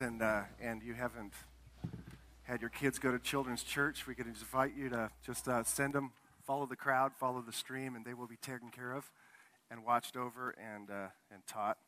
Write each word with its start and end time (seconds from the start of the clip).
and, 0.00 0.20
uh, 0.20 0.42
and 0.60 0.82
you 0.82 0.92
haven't 0.92 1.32
had 2.42 2.60
your 2.60 2.70
kids 2.70 2.98
go 2.98 3.10
to 3.10 3.18
children's 3.18 3.62
church, 3.62 4.06
we 4.06 4.14
could 4.14 4.26
invite 4.26 4.72
you 4.76 4.90
to 4.90 5.10
just 5.24 5.48
uh, 5.48 5.64
send 5.64 5.94
them, 5.94 6.12
follow 6.46 6.66
the 6.66 6.76
crowd, 6.76 7.12
follow 7.18 7.40
the 7.40 7.52
stream, 7.52 7.96
and 7.96 8.04
they 8.04 8.12
will 8.12 8.26
be 8.26 8.36
taken 8.36 8.68
care 8.68 8.92
of 8.92 9.10
and 9.70 9.84
watched 9.84 10.16
over 10.16 10.54
and, 10.62 10.90
uh, 10.90 11.08
and 11.32 11.46
taught. 11.46 11.78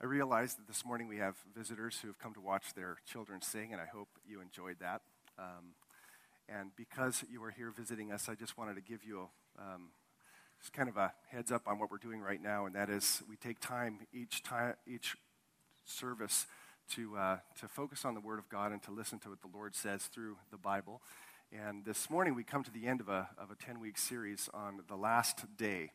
I 0.00 0.06
realize 0.06 0.54
that 0.54 0.68
this 0.68 0.84
morning 0.84 1.08
we 1.08 1.16
have 1.16 1.34
visitors 1.56 1.98
who 2.00 2.08
have 2.08 2.18
come 2.18 2.34
to 2.34 2.40
watch 2.40 2.74
their 2.76 2.98
children 3.10 3.42
sing, 3.42 3.72
and 3.72 3.80
I 3.80 3.86
hope 3.86 4.08
you 4.26 4.40
enjoyed 4.40 4.76
that. 4.80 5.00
Um, 5.38 5.74
and 6.48 6.70
because 6.76 7.24
you 7.28 7.42
are 7.42 7.50
here 7.50 7.72
visiting 7.76 8.12
us, 8.12 8.28
I 8.28 8.34
just 8.34 8.56
wanted 8.56 8.76
to 8.76 8.82
give 8.82 9.02
you 9.02 9.28
a, 9.58 9.62
um, 9.62 9.88
just 10.60 10.72
kind 10.72 10.88
of 10.88 10.96
a 10.96 11.12
heads 11.28 11.52
up 11.52 11.62
on 11.66 11.78
what 11.78 11.90
we're 11.90 11.98
doing 11.98 12.20
right 12.20 12.42
now, 12.42 12.66
and 12.66 12.74
that 12.74 12.88
is 12.88 13.22
we 13.28 13.36
take 13.36 13.60
time 13.60 14.00
each 14.12 14.42
time 14.42 14.74
each 14.86 15.16
service 15.84 16.46
to 16.94 17.16
uh, 17.16 17.38
to 17.60 17.68
focus 17.68 18.04
on 18.04 18.14
the 18.14 18.20
Word 18.20 18.38
of 18.38 18.48
God 18.48 18.72
and 18.72 18.82
to 18.84 18.90
listen 18.90 19.18
to 19.20 19.30
what 19.30 19.40
the 19.40 19.48
Lord 19.52 19.74
says 19.74 20.04
through 20.04 20.36
the 20.50 20.56
Bible. 20.56 21.02
And 21.52 21.84
this 21.84 22.10
morning 22.10 22.34
we 22.34 22.44
come 22.44 22.64
to 22.64 22.70
the 22.70 22.86
end 22.86 23.00
of 23.00 23.08
a 23.08 23.28
of 23.38 23.50
a 23.50 23.54
ten 23.54 23.80
week 23.80 23.98
series 23.98 24.48
on 24.52 24.80
the 24.88 24.96
last 24.96 25.56
day, 25.56 25.92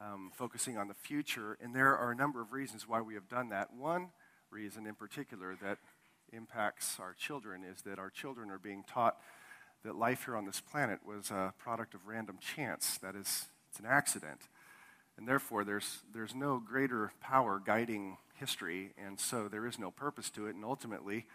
um, 0.00 0.30
focusing 0.34 0.78
on 0.78 0.88
the 0.88 0.94
future. 0.94 1.58
And 1.60 1.74
there 1.74 1.96
are 1.96 2.10
a 2.10 2.16
number 2.16 2.40
of 2.40 2.52
reasons 2.52 2.88
why 2.88 3.00
we 3.00 3.14
have 3.14 3.28
done 3.28 3.48
that. 3.50 3.74
One 3.74 4.10
reason 4.50 4.86
in 4.86 4.94
particular 4.94 5.56
that 5.62 5.78
impacts 6.32 6.98
our 7.00 7.14
children 7.14 7.62
is 7.64 7.82
that 7.82 7.98
our 7.98 8.10
children 8.10 8.50
are 8.50 8.58
being 8.58 8.84
taught 8.88 9.16
that 9.84 9.96
life 9.96 10.24
here 10.24 10.36
on 10.36 10.46
this 10.46 10.60
planet 10.60 11.00
was 11.04 11.30
a 11.30 11.52
product 11.58 11.94
of 11.94 12.06
random 12.06 12.38
chance. 12.40 12.98
That 12.98 13.14
is, 13.14 13.46
it's 13.74 13.80
an 13.80 13.86
accident. 13.86 14.42
And 15.18 15.26
therefore, 15.26 15.64
there's, 15.64 15.98
there's 16.12 16.32
no 16.32 16.62
greater 16.64 17.10
power 17.20 17.60
guiding 17.64 18.18
history, 18.34 18.92
and 18.96 19.18
so 19.18 19.48
there 19.48 19.66
is 19.66 19.80
no 19.80 19.90
purpose 19.90 20.30
to 20.30 20.46
it. 20.46 20.54
And 20.54 20.64
ultimately, 20.64 21.26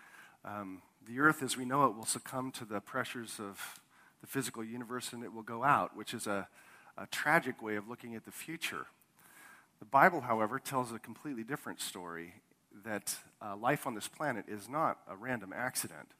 um, 0.46 0.82
the 1.06 1.20
earth 1.20 1.44
as 1.44 1.58
we 1.58 1.66
know 1.66 1.86
it 1.88 1.98
will 1.98 2.06
succumb 2.06 2.52
to 2.52 2.64
the 2.64 2.80
pressures 2.80 3.42
of 3.42 3.82
the 4.22 4.28
physical 4.28 4.64
universe 4.64 5.12
and 5.12 5.22
it 5.22 5.34
will 5.34 5.44
go 5.44 5.66
out, 5.66 5.98
which 5.98 6.14
is 6.14 6.28
a, 6.28 6.48
a 6.98 7.08
tragic 7.08 7.62
way 7.62 7.76
of 7.76 7.90
looking 7.90 8.16
at 8.16 8.24
the 8.24 8.32
future. 8.32 8.86
The 9.80 9.86
Bible, 9.86 10.22
however, 10.22 10.60
tells 10.60 10.94
a 10.94 11.00
completely 11.00 11.44
different 11.44 11.82
story 11.82 12.36
that 12.86 13.18
uh, 13.42 13.58
life 13.58 13.86
on 13.86 13.96
this 13.96 14.08
planet 14.08 14.46
is 14.48 14.70
not 14.70 15.00
a 15.10 15.16
random 15.18 15.54
accident, 15.54 16.14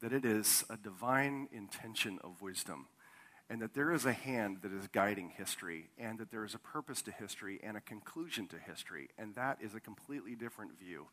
that 0.00 0.12
it 0.12 0.24
is 0.24 0.64
a 0.68 0.76
divine 0.76 1.48
intention 1.52 2.18
of 2.24 2.42
wisdom 2.42 2.86
and 3.52 3.60
that 3.60 3.74
there 3.74 3.92
is 3.92 4.06
a 4.06 4.14
hand 4.14 4.56
that 4.62 4.72
is 4.72 4.88
guiding 4.88 5.28
history, 5.28 5.90
and 5.98 6.18
that 6.18 6.30
there 6.30 6.42
is 6.42 6.54
a 6.54 6.58
purpose 6.58 7.02
to 7.02 7.10
history 7.10 7.60
and 7.62 7.76
a 7.76 7.82
conclusion 7.82 8.48
to 8.48 8.56
history, 8.56 9.10
and 9.18 9.34
that 9.34 9.58
is 9.60 9.74
a 9.74 9.80
completely 9.80 10.34
different 10.34 10.78
view. 10.80 11.04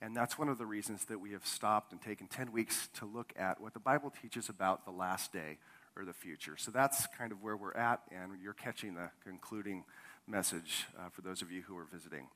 And 0.00 0.16
that's 0.16 0.38
one 0.38 0.48
of 0.48 0.58
the 0.58 0.64
reasons 0.64 1.06
that 1.06 1.18
we 1.18 1.32
have 1.32 1.44
stopped 1.44 1.90
and 1.90 2.00
taken 2.00 2.28
10 2.28 2.52
weeks 2.52 2.88
to 3.00 3.04
look 3.04 3.32
at 3.36 3.60
what 3.60 3.74
the 3.74 3.80
Bible 3.80 4.12
teaches 4.22 4.48
about 4.48 4.84
the 4.84 4.92
last 4.92 5.32
day 5.32 5.58
or 5.96 6.04
the 6.04 6.12
future. 6.12 6.56
So 6.56 6.70
that's 6.70 7.08
kind 7.18 7.32
of 7.32 7.42
where 7.42 7.56
we're 7.56 7.74
at, 7.74 8.00
and 8.12 8.40
you're 8.40 8.52
catching 8.52 8.94
the 8.94 9.10
concluding 9.24 9.82
message 10.28 10.86
uh, 10.96 11.08
for 11.08 11.22
those 11.22 11.42
of 11.42 11.50
you 11.50 11.62
who 11.62 11.76
are 11.76 11.88
visiting. 11.92 12.28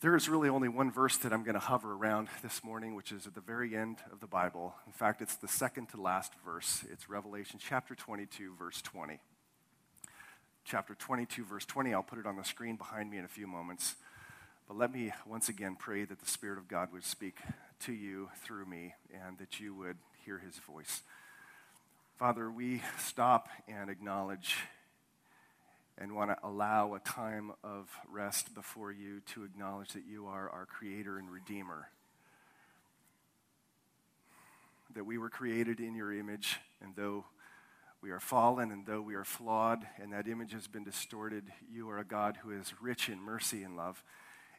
There 0.00 0.16
is 0.16 0.28
really 0.28 0.48
only 0.48 0.68
one 0.68 0.90
verse 0.90 1.16
that 1.18 1.32
I'm 1.32 1.44
going 1.44 1.54
to 1.54 1.60
hover 1.60 1.92
around 1.92 2.28
this 2.42 2.62
morning, 2.62 2.94
which 2.94 3.10
is 3.10 3.26
at 3.26 3.34
the 3.34 3.40
very 3.40 3.76
end 3.76 3.98
of 4.12 4.20
the 4.20 4.26
Bible. 4.26 4.74
In 4.86 4.92
fact, 4.92 5.22
it's 5.22 5.36
the 5.36 5.48
second 5.48 5.88
to 5.90 6.00
last 6.00 6.32
verse. 6.44 6.84
It's 6.92 7.08
Revelation 7.08 7.58
chapter 7.62 7.94
22, 7.94 8.54
verse 8.58 8.82
20. 8.82 9.20
Chapter 10.64 10.94
22, 10.94 11.44
verse 11.44 11.64
20. 11.64 11.94
I'll 11.94 12.02
put 12.02 12.18
it 12.18 12.26
on 12.26 12.36
the 12.36 12.44
screen 12.44 12.76
behind 12.76 13.10
me 13.10 13.18
in 13.18 13.24
a 13.24 13.28
few 13.28 13.46
moments. 13.46 13.94
But 14.68 14.76
let 14.76 14.92
me 14.92 15.12
once 15.26 15.48
again 15.48 15.76
pray 15.78 16.04
that 16.04 16.18
the 16.18 16.28
Spirit 16.28 16.58
of 16.58 16.68
God 16.68 16.92
would 16.92 17.04
speak 17.04 17.38
to 17.84 17.92
you 17.92 18.28
through 18.42 18.66
me 18.66 18.94
and 19.12 19.38
that 19.38 19.60
you 19.60 19.74
would 19.74 19.96
hear 20.24 20.38
his 20.38 20.56
voice. 20.56 21.02
Father, 22.18 22.50
we 22.50 22.82
stop 22.98 23.48
and 23.68 23.88
acknowledge 23.88 24.56
and 26.04 26.14
want 26.14 26.28
to 26.28 26.36
allow 26.46 26.92
a 26.92 26.98
time 26.98 27.50
of 27.64 27.88
rest 28.12 28.54
before 28.54 28.92
you 28.92 29.20
to 29.20 29.42
acknowledge 29.42 29.94
that 29.94 30.04
you 30.06 30.26
are 30.26 30.50
our 30.50 30.66
creator 30.66 31.16
and 31.18 31.30
redeemer. 31.30 31.88
That 34.94 35.06
we 35.06 35.16
were 35.16 35.30
created 35.30 35.80
in 35.80 35.94
your 35.94 36.12
image, 36.12 36.58
and 36.82 36.92
though 36.94 37.24
we 38.02 38.10
are 38.10 38.20
fallen 38.20 38.70
and 38.70 38.84
though 38.84 39.00
we 39.00 39.14
are 39.14 39.24
flawed, 39.24 39.86
and 39.98 40.12
that 40.12 40.28
image 40.28 40.52
has 40.52 40.66
been 40.66 40.84
distorted, 40.84 41.44
you 41.72 41.88
are 41.88 41.98
a 41.98 42.04
God 42.04 42.36
who 42.42 42.50
is 42.50 42.74
rich 42.82 43.08
in 43.08 43.18
mercy 43.18 43.62
and 43.62 43.74
love. 43.74 44.04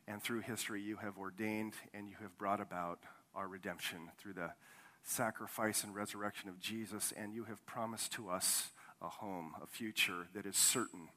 And 0.07 0.23
through 0.23 0.39
history, 0.39 0.81
you 0.81 0.97
have 0.97 1.19
ordained 1.19 1.75
and 1.93 2.09
you 2.09 2.15
have 2.23 2.35
brought 2.39 2.59
about 2.59 2.97
our 3.35 3.47
redemption 3.47 4.09
through 4.17 4.33
the 4.33 4.49
sacrifice 5.03 5.83
and 5.83 5.93
resurrection 5.93 6.49
of 6.49 6.59
Jesus, 6.59 7.13
and 7.15 7.35
you 7.35 7.43
have 7.43 7.63
promised 7.67 8.13
to 8.13 8.31
us 8.31 8.69
a 8.99 9.09
home, 9.09 9.53
a 9.61 9.67
future 9.67 10.25
that 10.33 10.47
is 10.47 10.57
certain 10.57 11.09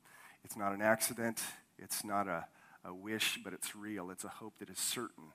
it's 0.45 0.57
not 0.57 0.73
an 0.73 0.83
accident, 0.83 1.41
it's 1.79 2.05
not 2.05 2.27
a, 2.29 2.47
a 2.85 2.95
wish, 2.95 3.39
but 3.43 3.53
it's 3.53 3.77
real. 3.77 4.11
It's 4.11 4.25
a 4.25 4.29
hope 4.29 4.59
that 4.59 4.71
is 4.71 4.79
certain. 4.79 5.33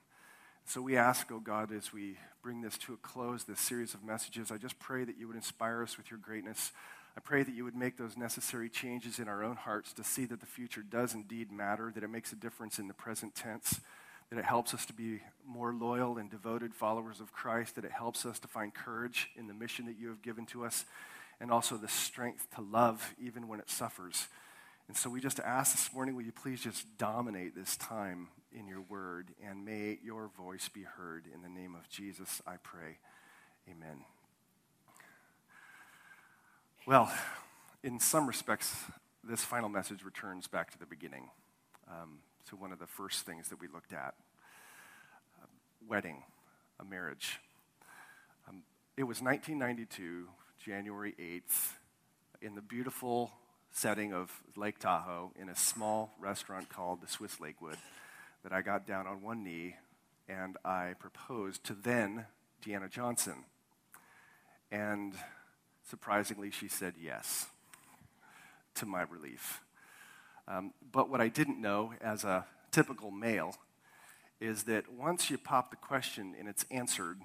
So 0.65 0.81
we 0.81 0.95
ask, 0.95 1.29
oh 1.31 1.39
God, 1.39 1.71
as 1.71 1.91
we 1.91 2.17
bring 2.41 2.61
this 2.61 2.77
to 2.79 2.93
a 2.93 2.97
close, 2.97 3.43
this 3.43 3.59
series 3.59 3.93
of 3.93 4.03
messages, 4.03 4.51
I 4.51 4.57
just 4.57 4.79
pray 4.79 5.03
that 5.03 5.17
you 5.17 5.27
would 5.27 5.35
inspire 5.35 5.83
us 5.83 5.97
with 5.97 6.09
your 6.09 6.19
greatness. 6.19 6.71
I 7.17 7.19
pray 7.19 7.43
that 7.43 7.53
you 7.53 7.63
would 7.63 7.75
make 7.75 7.97
those 7.97 8.17
necessary 8.17 8.69
changes 8.69 9.19
in 9.19 9.27
our 9.27 9.43
own 9.43 9.57
hearts 9.57 9.93
to 9.93 10.03
see 10.03 10.25
that 10.25 10.39
the 10.39 10.45
future 10.45 10.81
does 10.81 11.13
indeed 11.13 11.51
matter, 11.51 11.91
that 11.93 12.03
it 12.03 12.09
makes 12.09 12.31
a 12.31 12.35
difference 12.35 12.79
in 12.79 12.87
the 12.87 12.93
present 12.93 13.35
tense, 13.35 13.81
that 14.29 14.39
it 14.39 14.45
helps 14.45 14.73
us 14.73 14.85
to 14.85 14.93
be 14.93 15.19
more 15.45 15.73
loyal 15.73 16.17
and 16.17 16.31
devoted 16.31 16.73
followers 16.73 17.19
of 17.19 17.33
Christ, 17.33 17.75
that 17.75 17.85
it 17.85 17.91
helps 17.91 18.25
us 18.25 18.39
to 18.39 18.47
find 18.47 18.73
courage 18.73 19.29
in 19.35 19.47
the 19.47 19.53
mission 19.53 19.85
that 19.85 19.99
you 19.99 20.07
have 20.07 20.21
given 20.21 20.45
to 20.47 20.65
us, 20.65 20.85
and 21.39 21.51
also 21.51 21.75
the 21.75 21.87
strength 21.87 22.47
to 22.55 22.61
love 22.61 23.13
even 23.21 23.47
when 23.47 23.59
it 23.59 23.69
suffers. 23.69 24.27
And 24.87 24.97
so 24.97 25.09
we 25.09 25.21
just 25.21 25.39
ask 25.39 25.73
this 25.73 25.93
morning, 25.93 26.15
will 26.15 26.23
you 26.23 26.31
please 26.31 26.61
just 26.61 26.85
dominate 26.97 27.55
this 27.55 27.77
time 27.77 28.27
in 28.51 28.67
your 28.67 28.81
word 28.81 29.29
and 29.43 29.65
may 29.65 29.97
your 30.03 30.29
voice 30.37 30.69
be 30.69 30.83
heard. 30.83 31.25
In 31.33 31.41
the 31.41 31.49
name 31.49 31.75
of 31.75 31.89
Jesus, 31.89 32.41
I 32.45 32.57
pray. 32.57 32.97
Amen. 33.69 34.03
Well, 36.85 37.11
in 37.81 37.99
some 37.99 38.27
respects, 38.27 38.75
this 39.23 39.41
final 39.41 39.69
message 39.69 40.03
returns 40.03 40.47
back 40.47 40.71
to 40.71 40.79
the 40.79 40.85
beginning, 40.85 41.29
um, 41.89 42.19
to 42.49 42.57
one 42.57 42.73
of 42.73 42.79
the 42.79 42.87
first 42.87 43.25
things 43.25 43.47
that 43.49 43.59
we 43.59 43.67
looked 43.67 43.93
at 43.93 44.15
a 45.41 45.47
wedding, 45.87 46.23
a 46.79 46.83
marriage. 46.83 47.39
Um, 48.49 48.63
it 48.97 49.03
was 49.03 49.21
1992, 49.21 50.27
January 50.63 51.15
8th, 51.17 51.73
in 52.41 52.55
the 52.55 52.61
beautiful 52.61 53.31
setting 53.73 54.13
of 54.13 54.31
Lake 54.55 54.77
Tahoe 54.77 55.31
in 55.35 55.49
a 55.49 55.55
small 55.55 56.13
restaurant 56.19 56.69
called 56.69 57.01
the 57.01 57.07
Swiss 57.07 57.39
Lakewood 57.39 57.77
that 58.43 58.53
I 58.53 58.61
got 58.61 58.87
down 58.87 59.07
on 59.07 59.21
one 59.21 59.43
knee 59.43 59.75
and 60.29 60.55
I 60.63 60.93
proposed 60.99 61.63
to 61.65 61.73
then 61.73 62.27
Deanna 62.63 62.89
Johnson. 62.89 63.45
And 64.71 65.13
surprisingly, 65.89 66.51
she 66.51 66.67
said 66.67 66.93
yes, 67.01 67.47
to 68.75 68.85
my 68.85 69.01
relief. 69.01 69.61
Um, 70.47 70.73
but 70.91 71.09
what 71.09 71.19
I 71.19 71.27
didn't 71.27 71.59
know 71.59 71.93
as 71.99 72.23
a 72.23 72.45
typical 72.71 73.11
male 73.11 73.55
is 74.39 74.63
that 74.63 74.91
once 74.91 75.29
you 75.29 75.37
pop 75.37 75.71
the 75.71 75.77
question 75.77 76.35
and 76.37 76.47
it's 76.47 76.65
answered, 76.69 77.19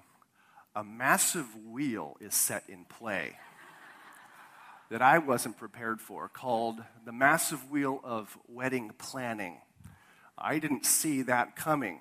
a 0.75 0.83
massive 0.83 1.47
wheel 1.55 2.17
is 2.19 2.33
set 2.33 2.63
in 2.67 2.85
play 2.85 3.35
that 4.89 5.01
I 5.01 5.19
wasn't 5.19 5.57
prepared 5.57 6.01
for 6.01 6.27
called 6.27 6.81
the 7.05 7.11
massive 7.11 7.69
wheel 7.69 8.01
of 8.03 8.37
wedding 8.47 8.91
planning. 8.97 9.57
I 10.37 10.59
didn't 10.59 10.85
see 10.85 11.21
that 11.23 11.55
coming. 11.55 11.99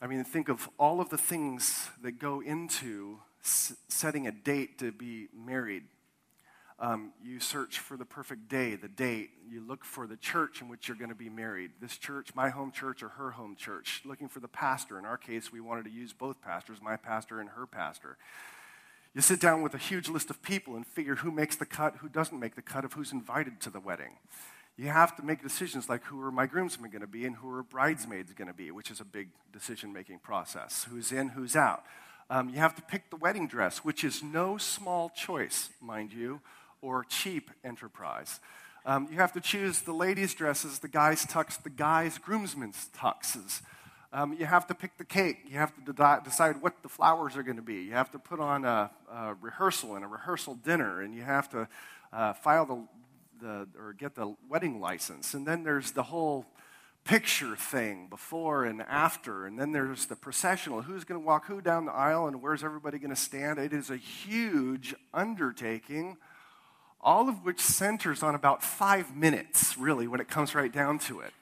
I 0.00 0.06
mean, 0.06 0.22
think 0.24 0.48
of 0.48 0.68
all 0.78 1.00
of 1.00 1.10
the 1.10 1.18
things 1.18 1.88
that 2.02 2.12
go 2.12 2.40
into 2.40 3.18
s- 3.42 3.74
setting 3.88 4.26
a 4.26 4.32
date 4.32 4.78
to 4.78 4.92
be 4.92 5.28
married. 5.34 5.84
Um, 6.78 7.12
you 7.22 7.40
search 7.40 7.78
for 7.78 7.98
the 7.98 8.06
perfect 8.06 8.48
day, 8.48 8.74
the 8.74 8.88
date. 8.88 9.30
You 9.46 9.60
look 9.60 9.84
for 9.84 10.06
the 10.06 10.16
church 10.16 10.62
in 10.62 10.68
which 10.68 10.88
you're 10.88 10.96
going 10.96 11.10
to 11.10 11.14
be 11.14 11.28
married. 11.28 11.72
This 11.80 11.98
church, 11.98 12.34
my 12.34 12.48
home 12.48 12.72
church 12.72 13.02
or 13.02 13.08
her 13.10 13.32
home 13.32 13.56
church. 13.56 14.00
Looking 14.06 14.28
for 14.28 14.40
the 14.40 14.48
pastor. 14.48 14.98
In 14.98 15.04
our 15.04 15.18
case, 15.18 15.52
we 15.52 15.60
wanted 15.60 15.84
to 15.84 15.90
use 15.90 16.14
both 16.14 16.40
pastors, 16.40 16.78
my 16.80 16.96
pastor 16.96 17.40
and 17.40 17.50
her 17.50 17.66
pastor. 17.66 18.16
You 19.14 19.20
sit 19.20 19.40
down 19.40 19.62
with 19.62 19.74
a 19.74 19.78
huge 19.78 20.08
list 20.08 20.30
of 20.30 20.40
people 20.40 20.76
and 20.76 20.86
figure 20.86 21.16
who 21.16 21.32
makes 21.32 21.56
the 21.56 21.66
cut, 21.66 21.96
who 21.96 22.08
doesn't 22.08 22.38
make 22.38 22.54
the 22.54 22.62
cut, 22.62 22.84
of 22.84 22.92
who's 22.92 23.10
invited 23.10 23.60
to 23.62 23.70
the 23.70 23.80
wedding. 23.80 24.18
You 24.76 24.88
have 24.88 25.16
to 25.16 25.24
make 25.24 25.42
decisions 25.42 25.88
like 25.88 26.04
who 26.04 26.22
are 26.22 26.30
my 26.30 26.46
groomsmen 26.46 26.90
going 26.90 27.00
to 27.00 27.08
be 27.08 27.26
and 27.26 27.36
who 27.36 27.50
are 27.50 27.62
bridesmaids 27.62 28.32
going 28.32 28.48
to 28.48 28.54
be, 28.54 28.70
which 28.70 28.90
is 28.90 29.00
a 29.00 29.04
big 29.04 29.28
decision 29.52 29.92
making 29.92 30.20
process. 30.20 30.86
Who's 30.88 31.10
in, 31.10 31.30
who's 31.30 31.56
out. 31.56 31.84
Um, 32.30 32.48
you 32.48 32.56
have 32.60 32.76
to 32.76 32.82
pick 32.82 33.10
the 33.10 33.16
wedding 33.16 33.48
dress, 33.48 33.78
which 33.78 34.04
is 34.04 34.22
no 34.22 34.56
small 34.56 35.10
choice, 35.10 35.70
mind 35.80 36.12
you, 36.12 36.40
or 36.80 37.04
cheap 37.04 37.50
enterprise. 37.64 38.38
Um, 38.86 39.08
you 39.10 39.18
have 39.18 39.32
to 39.32 39.40
choose 39.40 39.80
the 39.82 39.92
ladies' 39.92 40.32
dresses, 40.32 40.78
the 40.78 40.88
guys' 40.88 41.26
tux, 41.26 41.60
the 41.60 41.68
guys' 41.68 42.16
groomsmen's 42.16 42.88
tuxes. 42.96 43.60
Um, 44.12 44.32
you 44.32 44.44
have 44.44 44.66
to 44.66 44.74
pick 44.74 44.96
the 44.98 45.04
cake. 45.04 45.38
You 45.46 45.58
have 45.58 45.72
to 45.84 45.92
de- 45.92 46.20
decide 46.24 46.60
what 46.60 46.82
the 46.82 46.88
flowers 46.88 47.36
are 47.36 47.44
going 47.44 47.56
to 47.56 47.62
be. 47.62 47.82
You 47.82 47.92
have 47.92 48.10
to 48.10 48.18
put 48.18 48.40
on 48.40 48.64
a, 48.64 48.90
a, 49.12 49.34
rehearsal 49.40 49.94
and 49.94 50.04
a 50.04 50.08
rehearsal 50.08 50.56
dinner, 50.56 51.00
and 51.00 51.14
you 51.14 51.22
have 51.22 51.48
to 51.50 51.68
uh, 52.12 52.32
file 52.32 52.66
the, 52.66 52.88
the 53.40 53.68
or 53.78 53.92
get 53.92 54.16
the 54.16 54.34
wedding 54.48 54.80
license. 54.80 55.34
And 55.34 55.46
then 55.46 55.62
there's 55.62 55.92
the 55.92 56.02
whole 56.02 56.46
picture 57.04 57.54
thing 57.54 58.08
before 58.08 58.64
and 58.64 58.82
after. 58.82 59.46
And 59.46 59.58
then 59.58 59.70
there's 59.70 60.06
the 60.06 60.16
processional 60.16 60.82
who's 60.82 61.04
going 61.04 61.20
to 61.20 61.24
walk 61.24 61.46
who 61.46 61.60
down 61.60 61.86
the 61.86 61.92
aisle 61.92 62.26
and 62.26 62.42
where's 62.42 62.64
everybody 62.64 62.98
going 62.98 63.14
to 63.14 63.20
stand. 63.20 63.58
It 63.58 63.72
is 63.72 63.90
a 63.90 63.96
huge 63.96 64.94
undertaking, 65.14 66.16
all 67.00 67.28
of 67.28 67.44
which 67.44 67.60
centers 67.60 68.22
on 68.22 68.34
about 68.34 68.62
five 68.62 69.16
minutes, 69.16 69.78
really, 69.78 70.08
when 70.08 70.20
it 70.20 70.28
comes 70.28 70.54
right 70.54 70.72
down 70.72 70.98
to 71.00 71.20
it. 71.20 71.32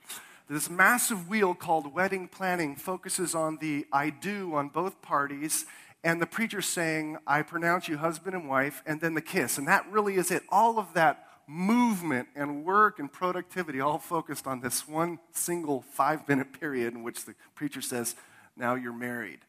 This 0.48 0.70
massive 0.70 1.28
wheel 1.28 1.54
called 1.54 1.92
wedding 1.92 2.26
planning 2.26 2.74
focuses 2.74 3.34
on 3.34 3.58
the 3.58 3.86
I 3.92 4.08
do 4.08 4.54
on 4.54 4.70
both 4.70 5.02
parties 5.02 5.66
and 6.02 6.22
the 6.22 6.26
preacher 6.26 6.62
saying, 6.62 7.18
I 7.26 7.42
pronounce 7.42 7.86
you 7.86 7.98
husband 7.98 8.34
and 8.34 8.48
wife, 8.48 8.82
and 8.86 9.00
then 9.00 9.14
the 9.14 9.20
kiss. 9.20 9.58
And 9.58 9.68
that 9.68 9.84
really 9.90 10.14
is 10.14 10.30
it. 10.30 10.44
All 10.48 10.78
of 10.78 10.94
that 10.94 11.26
movement 11.46 12.28
and 12.34 12.64
work 12.64 12.98
and 12.98 13.12
productivity 13.12 13.80
all 13.80 13.98
focused 13.98 14.46
on 14.46 14.60
this 14.60 14.88
one 14.88 15.18
single 15.32 15.82
five 15.82 16.26
minute 16.28 16.58
period 16.58 16.94
in 16.94 17.02
which 17.02 17.26
the 17.26 17.34
preacher 17.54 17.82
says, 17.82 18.14
Now 18.56 18.74
you're 18.74 18.92
married. 18.92 19.40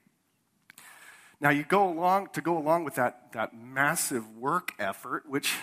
Now 1.40 1.52
you 1.52 1.64
go 1.64 1.88
along 1.88 2.30
to 2.34 2.42
go 2.42 2.58
along 2.58 2.84
with 2.84 2.96
that, 2.96 3.32
that 3.32 3.56
massive 3.56 4.36
work 4.36 4.74
effort, 4.80 5.24
which 5.30 5.56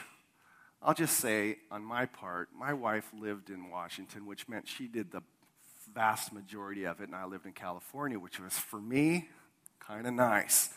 I'll 0.82 0.94
just 0.94 1.18
say, 1.18 1.58
on 1.70 1.84
my 1.84 2.06
part, 2.06 2.50
my 2.56 2.72
wife 2.72 3.10
lived 3.18 3.50
in 3.50 3.70
Washington, 3.70 4.26
which 4.26 4.48
meant 4.48 4.68
she 4.68 4.86
did 4.86 5.10
the 5.10 5.22
vast 5.94 6.32
majority 6.32 6.84
of 6.84 7.00
it, 7.00 7.08
and 7.08 7.14
I 7.14 7.24
lived 7.24 7.46
in 7.46 7.52
California, 7.52 8.18
which 8.18 8.38
was 8.38 8.58
for 8.58 8.80
me 8.80 9.28
kind 9.80 10.06
of 10.06 10.14
nice. 10.14 10.70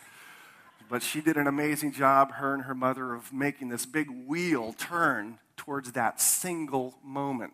But 0.89 1.03
she 1.03 1.21
did 1.21 1.37
an 1.37 1.47
amazing 1.47 1.91
job, 1.91 2.33
her 2.33 2.53
and 2.53 2.63
her 2.63 2.73
mother, 2.73 3.13
of 3.13 3.31
making 3.33 3.69
this 3.69 3.85
big 3.85 4.09
wheel 4.09 4.73
turn 4.73 5.39
towards 5.57 5.91
that 5.91 6.21
single 6.21 6.95
moment. 7.03 7.53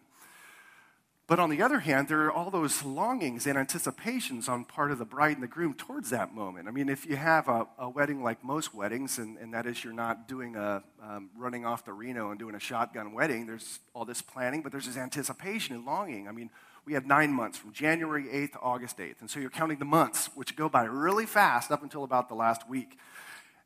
But 1.27 1.39
on 1.39 1.50
the 1.50 1.63
other 1.63 1.80
hand, 1.80 2.07
there 2.07 2.25
are 2.25 2.31
all 2.31 2.51
those 2.51 2.83
longings 2.83 3.48
and 3.48 3.57
anticipations 3.57 4.48
on 4.48 4.63
part 4.63 4.92
of 4.92 5.00
the 5.00 5.06
bride 5.06 5.33
and 5.33 5.42
the 5.42 5.48
groom 5.48 5.74
towards 5.74 6.12
that 6.12 6.36
moment. 6.36 6.68
I 6.68 6.72
mean, 6.72 6.88
if 6.88 7.04
you 7.07 7.16
have 7.16 7.48
a, 7.48 7.66
a 7.80 7.89
wedding 7.89 8.22
like 8.22 8.44
most 8.44 8.75
weddings, 8.75 9.18
and, 9.18 9.36
and, 9.39 9.51
that 9.56 9.66
is 9.66 9.83
you're 9.83 9.92
not 9.92 10.27
doing 10.27 10.56
a 10.56 10.83
um, 11.01 11.31
running 11.36 11.66
off 11.66 11.83
the 11.83 11.94
Reno 11.94 12.30
and 12.30 12.38
doing 12.38 12.54
a 12.54 12.60
shotgun 12.60 13.12
wedding, 13.12 13.48
there's 13.48 13.80
all 13.95 14.06
this 14.06 14.22
planning, 14.22 14.62
but 14.62 14.72
there's 14.72 14.86
this 14.86 14.98
anticipation 14.98 15.75
and 15.75 15.83
longing. 15.83 16.27
I 16.27 16.31
mean, 16.31 16.51
we 16.86 16.94
have 16.94 17.07
nine 17.07 17.33
months 17.33 17.57
from 17.57 17.74
January 17.74 18.25
8th 18.25 18.51
to 18.51 18.60
August 18.60 19.00
8th. 19.00 19.21
And 19.21 19.30
so 19.30 19.39
you're 19.39 19.50
counting 19.50 19.80
the 19.80 19.86
months, 19.86 20.30
which 20.36 20.56
go 20.56 20.69
by 20.69 20.83
really 20.83 21.25
fast 21.25 21.71
up 21.71 21.81
until 21.81 22.04
about 22.04 22.30
the 22.30 22.36
last 22.36 22.69
week. 22.69 23.00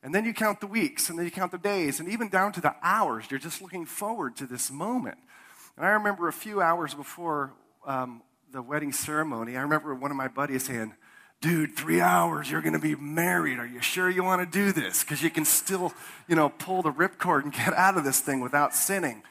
And 0.02 0.16
then 0.16 0.24
you 0.24 0.34
count 0.34 0.62
the 0.62 0.68
weeks, 0.68 1.10
and 1.10 1.20
then 1.20 1.26
you 1.26 1.32
count 1.32 1.52
the 1.52 1.58
days, 1.58 2.00
and 2.00 2.08
even 2.08 2.30
down 2.30 2.54
to 2.54 2.62
the 2.62 2.74
hours. 2.82 3.26
You're 3.30 3.38
just 3.38 3.62
looking 3.62 3.86
forward 3.86 4.38
to 4.38 4.46
this 4.46 4.72
moment. 4.72 5.18
And 5.80 5.88
I 5.88 5.92
remember 5.92 6.28
a 6.28 6.34
few 6.34 6.62
hours 6.62 6.94
before 6.94 7.54
um, 7.88 8.22
the 8.52 8.62
wedding 8.62 8.92
ceremony, 8.92 9.56
I 9.56 9.62
remember 9.62 9.96
one 9.96 10.12
of 10.12 10.18
my 10.18 10.28
buddies 10.28 10.66
saying, 10.66 10.94
Dude, 11.40 11.74
three 11.78 12.02
hours, 12.02 12.52
you're 12.52 12.60
going 12.60 12.74
to 12.74 12.80
be 12.80 12.96
married. 12.96 13.60
Are 13.60 13.66
you 13.66 13.80
sure 13.80 14.10
you 14.10 14.22
want 14.22 14.42
to 14.42 14.46
do 14.46 14.74
this? 14.74 15.06
Because 15.06 15.24
you 15.24 15.30
can 15.30 15.46
still, 15.46 15.94
you 16.28 16.36
know, 16.36 16.50
pull 16.50 16.82
the 16.82 16.92
ripcord 16.92 17.44
and 17.44 17.54
get 17.66 17.74
out 17.74 17.96
of 17.96 18.04
this 18.04 18.20
thing 18.20 18.42
without 18.42 18.76
sinning. 18.76 19.24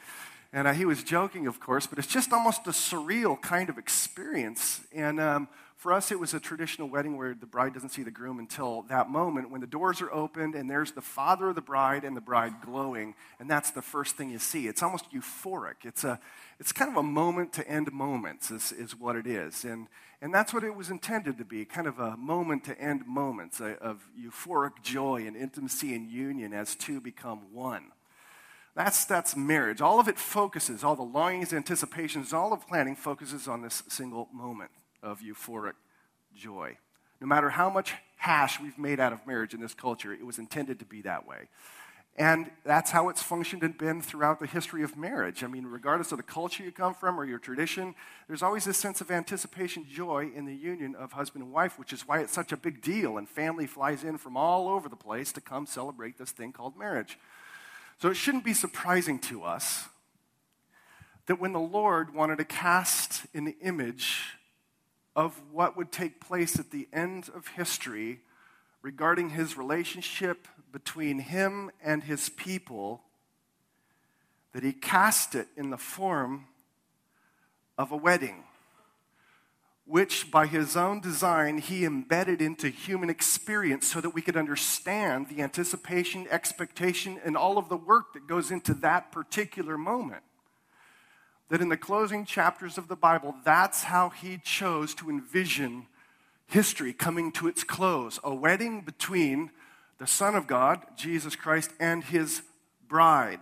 And 0.51 0.67
uh, 0.67 0.73
he 0.73 0.85
was 0.85 1.03
joking, 1.03 1.45
of 1.45 1.59
course, 1.59 1.85
but 1.85 1.99
it's 1.99 2.07
just 2.07 2.33
almost 2.33 2.65
a 2.65 2.71
surreal 2.71 3.39
kind 3.39 3.69
of 3.69 3.77
experience. 3.77 4.81
And 4.91 5.19
um, 5.19 5.49
for 5.79 5.93
us, 5.93 6.11
it 6.11 6.19
was 6.19 6.33
a 6.33 6.41
traditional 6.41 6.89
wedding 6.89 7.15
where 7.15 7.33
the 7.33 7.45
bride 7.45 7.73
doesn't 7.73 7.91
see 7.91 8.03
the 8.03 8.11
groom 8.11 8.37
until 8.37 8.81
that 8.89 9.09
moment 9.09 9.49
when 9.49 9.61
the 9.61 9.67
doors 9.67 10.01
are 10.01 10.11
opened 10.11 10.53
and 10.53 10.69
there's 10.69 10.91
the 10.91 10.99
father 10.99 11.47
of 11.47 11.55
the 11.55 11.61
bride 11.61 12.03
and 12.03 12.17
the 12.17 12.21
bride 12.21 12.55
glowing, 12.61 13.15
and 13.39 13.49
that's 13.49 13.71
the 13.71 13.81
first 13.81 14.17
thing 14.17 14.29
you 14.29 14.39
see. 14.39 14.67
It's 14.67 14.83
almost 14.83 15.05
euphoric. 15.13 15.85
It's, 15.85 16.03
a, 16.03 16.19
it's 16.59 16.73
kind 16.73 16.91
of 16.91 16.97
a 16.97 17.03
moment 17.03 17.53
to 17.53 17.65
end 17.65 17.93
moments, 17.93 18.51
is, 18.51 18.73
is 18.73 18.99
what 18.99 19.15
it 19.15 19.25
is. 19.25 19.63
And, 19.63 19.87
and 20.21 20.33
that's 20.33 20.53
what 20.53 20.65
it 20.65 20.75
was 20.75 20.89
intended 20.89 21.37
to 21.37 21.45
be 21.45 21.63
kind 21.63 21.87
of 21.87 21.97
a 21.97 22.17
moment 22.17 22.65
to 22.65 22.77
end 22.77 23.07
moments 23.07 23.61
a, 23.61 23.77
of 23.77 24.01
euphoric 24.19 24.83
joy 24.83 25.25
and 25.25 25.37
intimacy 25.37 25.95
and 25.95 26.11
union 26.11 26.51
as 26.51 26.75
two 26.75 26.99
become 26.99 27.53
one. 27.53 27.93
That's, 28.75 29.05
that's 29.05 29.33
marriage. 29.37 29.79
All 29.79 29.97
of 29.97 30.09
it 30.09 30.19
focuses, 30.19 30.83
all 30.83 30.97
the 30.97 31.03
longings, 31.03 31.53
anticipations, 31.53 32.33
all 32.33 32.51
of 32.51 32.67
planning 32.67 32.97
focuses 32.97 33.47
on 33.47 33.61
this 33.61 33.81
single 33.87 34.27
moment 34.33 34.71
of 35.01 35.21
euphoric 35.21 35.73
joy. 36.35 36.77
No 37.21 37.27
matter 37.27 37.49
how 37.49 37.69
much 37.69 37.93
hash 38.17 38.59
we've 38.59 38.77
made 38.77 38.99
out 38.99 39.13
of 39.13 39.25
marriage 39.25 39.53
in 39.53 39.61
this 39.61 39.73
culture, 39.73 40.13
it 40.13 40.25
was 40.25 40.39
intended 40.39 40.79
to 40.79 40.85
be 40.85 41.01
that 41.01 41.27
way. 41.27 41.47
And 42.17 42.51
that's 42.65 42.91
how 42.91 43.07
it's 43.07 43.23
functioned 43.23 43.63
and 43.63 43.77
been 43.77 44.01
throughout 44.01 44.41
the 44.41 44.45
history 44.45 44.83
of 44.83 44.97
marriage. 44.97 45.41
I 45.41 45.47
mean, 45.47 45.65
regardless 45.65 46.11
of 46.11 46.17
the 46.17 46.23
culture 46.23 46.63
you 46.63 46.71
come 46.71 46.93
from 46.93 47.17
or 47.17 47.23
your 47.23 47.39
tradition, 47.39 47.95
there's 48.27 48.43
always 48.43 48.65
this 48.65 48.77
sense 48.77 48.99
of 48.99 49.09
anticipation, 49.09 49.85
joy 49.89 50.29
in 50.35 50.45
the 50.45 50.53
union 50.53 50.95
of 50.95 51.13
husband 51.13 51.45
and 51.45 51.53
wife, 51.53 51.79
which 51.79 51.93
is 51.93 52.05
why 52.05 52.19
it's 52.19 52.33
such 52.33 52.51
a 52.51 52.57
big 52.57 52.81
deal. 52.81 53.17
And 53.17 53.29
family 53.29 53.65
flies 53.67 54.03
in 54.03 54.17
from 54.17 54.35
all 54.35 54.67
over 54.67 54.89
the 54.89 54.97
place 54.97 55.31
to 55.31 55.39
come 55.39 55.65
celebrate 55.65 56.17
this 56.17 56.31
thing 56.31 56.51
called 56.51 56.77
marriage. 56.77 57.17
So 58.01 58.09
it 58.09 58.15
shouldn't 58.15 58.43
be 58.43 58.53
surprising 58.53 59.19
to 59.19 59.43
us 59.43 59.85
that 61.27 61.39
when 61.39 61.53
the 61.53 61.59
Lord 61.59 62.13
wanted 62.13 62.39
to 62.39 62.45
cast 62.45 63.27
an 63.33 63.53
image 63.61 64.38
of 65.19 65.41
what 65.51 65.75
would 65.75 65.91
take 65.91 66.21
place 66.21 66.57
at 66.57 66.71
the 66.71 66.87
end 66.93 67.29
of 67.35 67.45
history 67.47 68.21
regarding 68.81 69.31
his 69.31 69.57
relationship 69.57 70.47
between 70.71 71.19
him 71.19 71.69
and 71.83 72.03
his 72.03 72.29
people, 72.29 73.01
that 74.53 74.63
he 74.63 74.71
cast 74.71 75.35
it 75.35 75.49
in 75.57 75.71
the 75.71 75.77
form 75.77 76.45
of 77.77 77.91
a 77.91 77.97
wedding, 77.97 78.45
which 79.85 80.31
by 80.31 80.47
his 80.47 80.77
own 80.77 81.01
design 81.01 81.57
he 81.57 81.83
embedded 81.83 82.41
into 82.41 82.69
human 82.69 83.09
experience 83.09 83.85
so 83.85 83.99
that 83.99 84.11
we 84.11 84.21
could 84.21 84.37
understand 84.37 85.27
the 85.27 85.41
anticipation, 85.41 86.27
expectation, 86.31 87.19
and 87.25 87.35
all 87.35 87.57
of 87.57 87.67
the 87.67 87.75
work 87.75 88.13
that 88.13 88.25
goes 88.25 88.51
into 88.51 88.73
that 88.73 89.11
particular 89.11 89.77
moment 89.77 90.23
that 91.49 91.61
in 91.61 91.69
the 91.69 91.77
closing 91.77 92.25
chapters 92.25 92.77
of 92.77 92.87
the 92.87 92.95
Bible, 92.95 93.35
that's 93.43 93.83
how 93.83 94.09
he 94.09 94.39
chose 94.43 94.93
to 94.95 95.09
envision 95.09 95.87
history 96.47 96.93
coming 96.93 97.31
to 97.31 97.47
its 97.47 97.63
close 97.63 98.19
a 98.23 98.33
wedding 98.33 98.81
between 98.81 99.51
the 99.99 100.07
Son 100.07 100.35
of 100.35 100.47
God, 100.47 100.81
Jesus 100.95 101.35
Christ, 101.35 101.71
and 101.79 102.03
his 102.03 102.41
bride. 102.87 103.41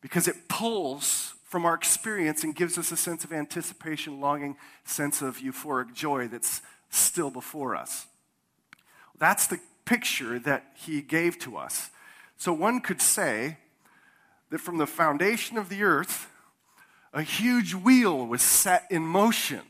Because 0.00 0.28
it 0.28 0.48
pulls 0.48 1.34
from 1.44 1.64
our 1.64 1.74
experience 1.74 2.44
and 2.44 2.54
gives 2.54 2.78
us 2.78 2.92
a 2.92 2.96
sense 2.96 3.24
of 3.24 3.32
anticipation, 3.32 4.20
longing, 4.20 4.56
sense 4.84 5.20
of 5.22 5.38
euphoric 5.38 5.92
joy 5.92 6.28
that's 6.28 6.62
still 6.90 7.30
before 7.30 7.74
us. 7.74 8.06
That's 9.18 9.46
the 9.46 9.58
picture 9.84 10.38
that 10.38 10.64
he 10.74 11.02
gave 11.02 11.38
to 11.40 11.56
us. 11.56 11.90
So 12.36 12.52
one 12.52 12.80
could 12.80 13.02
say 13.02 13.58
that 14.50 14.60
from 14.60 14.78
the 14.78 14.86
foundation 14.86 15.56
of 15.58 15.68
the 15.68 15.82
earth, 15.82 16.28
a 17.12 17.22
huge 17.22 17.74
wheel 17.74 18.26
was 18.26 18.42
set 18.42 18.86
in 18.90 19.02
motion, 19.02 19.62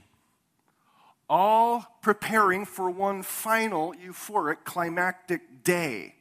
all 1.28 1.98
preparing 2.02 2.66
for 2.66 2.90
one 2.90 3.22
final 3.22 3.94
euphoric 3.94 4.64
climactic 4.64 5.64
day. 5.64 6.14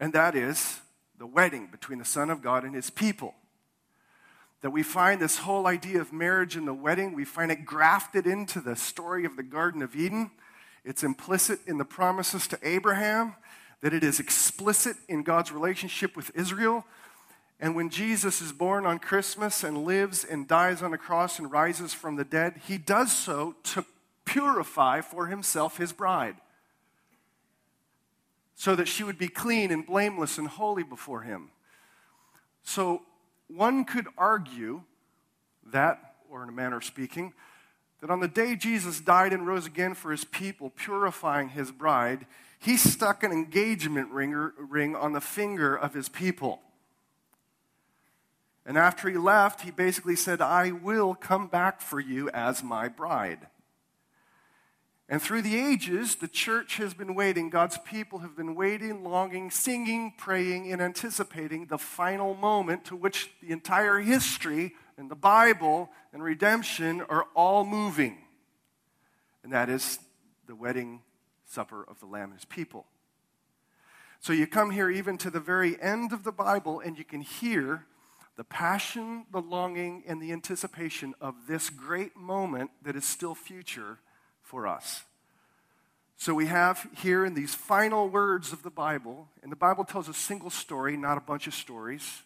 And 0.00 0.12
that 0.12 0.34
is 0.34 0.80
the 1.18 1.26
wedding 1.26 1.68
between 1.70 1.98
the 1.98 2.04
Son 2.04 2.30
of 2.30 2.42
God 2.42 2.64
and 2.64 2.74
his 2.74 2.90
people. 2.90 3.34
That 4.62 4.70
we 4.70 4.82
find 4.82 5.20
this 5.20 5.38
whole 5.38 5.66
idea 5.66 6.00
of 6.00 6.12
marriage 6.12 6.56
and 6.56 6.66
the 6.66 6.74
wedding, 6.74 7.14
we 7.14 7.24
find 7.24 7.52
it 7.52 7.64
grafted 7.64 8.26
into 8.26 8.60
the 8.60 8.74
story 8.74 9.24
of 9.24 9.36
the 9.36 9.42
Garden 9.42 9.82
of 9.82 9.94
Eden. 9.94 10.30
It's 10.84 11.04
implicit 11.04 11.60
in 11.66 11.78
the 11.78 11.84
promises 11.84 12.48
to 12.48 12.58
Abraham, 12.62 13.34
that 13.80 13.92
it 13.92 14.02
is 14.02 14.18
explicit 14.18 14.96
in 15.08 15.22
God's 15.22 15.52
relationship 15.52 16.16
with 16.16 16.32
Israel, 16.34 16.84
and 17.60 17.74
when 17.74 17.90
Jesus 17.90 18.40
is 18.40 18.52
born 18.52 18.86
on 18.86 18.98
Christmas 19.00 19.64
and 19.64 19.84
lives 19.84 20.24
and 20.24 20.46
dies 20.46 20.82
on 20.82 20.92
a 20.92 20.98
cross 20.98 21.38
and 21.38 21.50
rises 21.50 21.92
from 21.92 22.16
the 22.16 22.24
dead, 22.24 22.60
he 22.66 22.78
does 22.78 23.10
so 23.10 23.56
to 23.64 23.84
purify 24.24 25.00
for 25.00 25.26
himself 25.26 25.76
his 25.76 25.92
bride 25.92 26.36
so 28.54 28.76
that 28.76 28.86
she 28.86 29.02
would 29.02 29.18
be 29.18 29.28
clean 29.28 29.70
and 29.70 29.86
blameless 29.86 30.38
and 30.38 30.48
holy 30.48 30.82
before 30.82 31.22
him. 31.22 31.50
So 32.62 33.02
one 33.48 33.84
could 33.84 34.06
argue 34.16 34.82
that, 35.66 36.14
or 36.30 36.42
in 36.42 36.48
a 36.48 36.52
manner 36.52 36.76
of 36.76 36.84
speaking, 36.84 37.32
that 38.00 38.10
on 38.10 38.20
the 38.20 38.28
day 38.28 38.54
Jesus 38.54 39.00
died 39.00 39.32
and 39.32 39.46
rose 39.46 39.66
again 39.66 39.94
for 39.94 40.12
his 40.12 40.24
people, 40.24 40.70
purifying 40.70 41.48
his 41.48 41.72
bride, 41.72 42.26
he 42.60 42.76
stuck 42.76 43.22
an 43.22 43.32
engagement 43.32 44.10
ring 44.10 44.94
on 44.94 45.12
the 45.12 45.20
finger 45.20 45.74
of 45.74 45.94
his 45.94 46.08
people. 46.08 46.60
And 48.68 48.76
after 48.76 49.08
he 49.08 49.16
left, 49.16 49.62
he 49.62 49.70
basically 49.70 50.14
said, 50.14 50.42
I 50.42 50.72
will 50.72 51.14
come 51.14 51.46
back 51.46 51.80
for 51.80 51.98
you 51.98 52.28
as 52.34 52.62
my 52.62 52.86
bride. 52.86 53.46
And 55.08 55.22
through 55.22 55.40
the 55.40 55.58
ages, 55.58 56.16
the 56.16 56.28
church 56.28 56.76
has 56.76 56.92
been 56.92 57.14
waiting. 57.14 57.48
God's 57.48 57.78
people 57.78 58.18
have 58.18 58.36
been 58.36 58.54
waiting, 58.54 59.02
longing, 59.02 59.50
singing, 59.50 60.12
praying, 60.18 60.70
and 60.70 60.82
anticipating 60.82 61.64
the 61.64 61.78
final 61.78 62.34
moment 62.34 62.84
to 62.84 62.94
which 62.94 63.30
the 63.40 63.52
entire 63.52 64.00
history 64.00 64.74
and 64.98 65.10
the 65.10 65.16
Bible 65.16 65.88
and 66.12 66.22
redemption 66.22 67.00
are 67.08 67.24
all 67.34 67.64
moving. 67.64 68.18
And 69.42 69.50
that 69.54 69.70
is 69.70 69.98
the 70.46 70.54
wedding 70.54 71.00
supper 71.46 71.86
of 71.88 72.00
the 72.00 72.06
Lamb 72.06 72.32
and 72.32 72.34
his 72.34 72.44
people. 72.44 72.84
So 74.20 74.34
you 74.34 74.46
come 74.46 74.72
here 74.72 74.90
even 74.90 75.16
to 75.18 75.30
the 75.30 75.40
very 75.40 75.80
end 75.80 76.12
of 76.12 76.22
the 76.22 76.32
Bible, 76.32 76.80
and 76.80 76.98
you 76.98 77.04
can 77.04 77.22
hear 77.22 77.86
the 78.38 78.44
passion, 78.44 79.26
the 79.32 79.42
longing, 79.42 80.04
and 80.06 80.22
the 80.22 80.30
anticipation 80.30 81.12
of 81.20 81.34
this 81.48 81.70
great 81.70 82.16
moment 82.16 82.70
that 82.82 82.94
is 82.94 83.04
still 83.04 83.34
future 83.34 83.98
for 84.42 84.64
us. 84.64 85.02
So 86.16 86.34
we 86.34 86.46
have 86.46 86.86
here 86.98 87.24
in 87.24 87.34
these 87.34 87.52
final 87.52 88.08
words 88.08 88.52
of 88.52 88.62
the 88.62 88.70
Bible, 88.70 89.26
and 89.42 89.50
the 89.50 89.56
Bible 89.56 89.82
tells 89.82 90.08
a 90.08 90.14
single 90.14 90.50
story, 90.50 90.96
not 90.96 91.18
a 91.18 91.20
bunch 91.20 91.48
of 91.48 91.54
stories. 91.54 92.22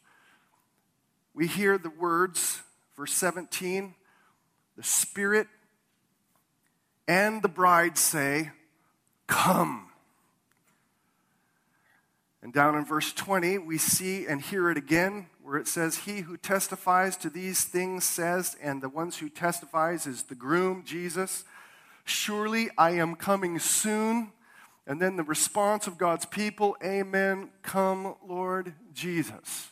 We 1.33 1.47
hear 1.47 1.79
the 1.79 1.89
words, 1.89 2.61
verse 2.95 3.15
17, 3.15 3.95
the 4.77 4.83
Spirit 4.83 5.47
and 7.09 7.41
the 7.41 7.49
bride 7.49 7.97
say, 7.97 8.51
Come. 9.27 9.89
And 12.43 12.53
down 12.53 12.75
in 12.75 12.85
verse 12.85 13.15
20, 13.15 13.57
we 13.59 13.79
see 13.79 14.27
and 14.27 14.43
hear 14.43 14.71
it 14.71 14.77
again, 14.77 15.29
where 15.43 15.59
it 15.59 15.69
says, 15.69 15.99
He 15.99 16.21
who 16.21 16.37
testifies 16.37 17.17
to 17.19 17.31
these 17.31 17.65
things 17.65 18.05
says, 18.05 18.57
and 18.63 18.81
the 18.81 18.89
ones 18.89 19.19
who 19.19 19.29
testifies 19.29 20.07
is 20.07 20.25
the 20.25 20.35
groom, 20.35 20.85
Jesus. 20.87 21.45
Surely 22.05 22.69
I 22.79 22.93
am 22.93 23.17
coming 23.17 23.59
soon. 23.59 24.33
And 24.87 25.01
then 25.01 25.17
the 25.17 25.23
response 25.23 25.87
of 25.87 25.99
God's 25.99 26.27
people, 26.27 26.77
Amen, 26.83 27.51
come, 27.63 28.17
Lord 28.27 28.75
Jesus. 28.93 29.71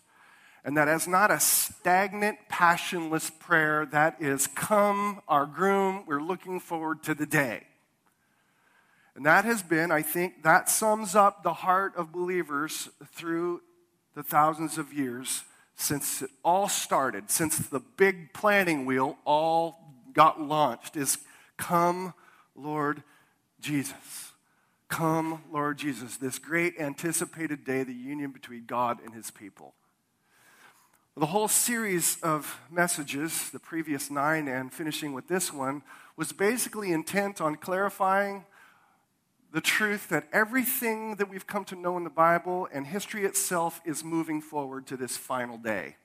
And 0.64 0.76
that 0.76 0.88
is 0.88 1.08
not 1.08 1.30
a 1.30 1.40
stagnant, 1.40 2.38
passionless 2.48 3.30
prayer. 3.30 3.86
That 3.86 4.20
is, 4.20 4.46
Come, 4.46 5.22
our 5.26 5.46
groom, 5.46 6.04
we're 6.06 6.22
looking 6.22 6.60
forward 6.60 7.02
to 7.04 7.14
the 7.14 7.26
day. 7.26 7.64
And 9.16 9.26
that 9.26 9.44
has 9.44 9.62
been, 9.62 9.90
I 9.90 10.02
think, 10.02 10.42
that 10.44 10.68
sums 10.68 11.14
up 11.14 11.42
the 11.42 11.52
heart 11.52 11.94
of 11.96 12.12
believers 12.12 12.88
through 13.12 13.62
the 14.14 14.22
thousands 14.22 14.78
of 14.78 14.92
years 14.92 15.42
since 15.80 16.20
it 16.20 16.30
all 16.44 16.68
started, 16.68 17.30
since 17.30 17.56
the 17.56 17.80
big 17.80 18.34
planning 18.34 18.84
wheel 18.84 19.16
all 19.24 19.94
got 20.12 20.40
launched, 20.40 20.94
is 20.94 21.18
come, 21.56 22.12
Lord 22.54 23.02
Jesus. 23.60 24.32
Come, 24.88 25.42
Lord 25.50 25.78
Jesus, 25.78 26.16
this 26.16 26.38
great 26.38 26.78
anticipated 26.78 27.64
day, 27.64 27.82
the 27.82 27.94
union 27.94 28.30
between 28.30 28.66
God 28.66 28.98
and 29.02 29.14
his 29.14 29.30
people. 29.30 29.74
The 31.16 31.26
whole 31.26 31.48
series 31.48 32.20
of 32.22 32.60
messages, 32.70 33.50
the 33.50 33.58
previous 33.58 34.10
nine 34.10 34.48
and 34.48 34.72
finishing 34.72 35.12
with 35.12 35.28
this 35.28 35.52
one, 35.52 35.82
was 36.16 36.32
basically 36.32 36.92
intent 36.92 37.40
on 37.40 37.56
clarifying 37.56 38.44
the 39.52 39.60
truth 39.60 40.08
that 40.08 40.28
everything 40.32 41.16
that 41.16 41.28
we've 41.28 41.46
come 41.46 41.64
to 41.66 41.76
know 41.76 41.96
in 41.96 42.04
the 42.04 42.10
Bible 42.10 42.68
and 42.72 42.86
history 42.86 43.24
itself 43.24 43.80
is 43.84 44.04
moving 44.04 44.40
forward 44.40 44.86
to 44.86 44.96
this 44.96 45.16
final 45.16 45.58
day. 45.58 45.96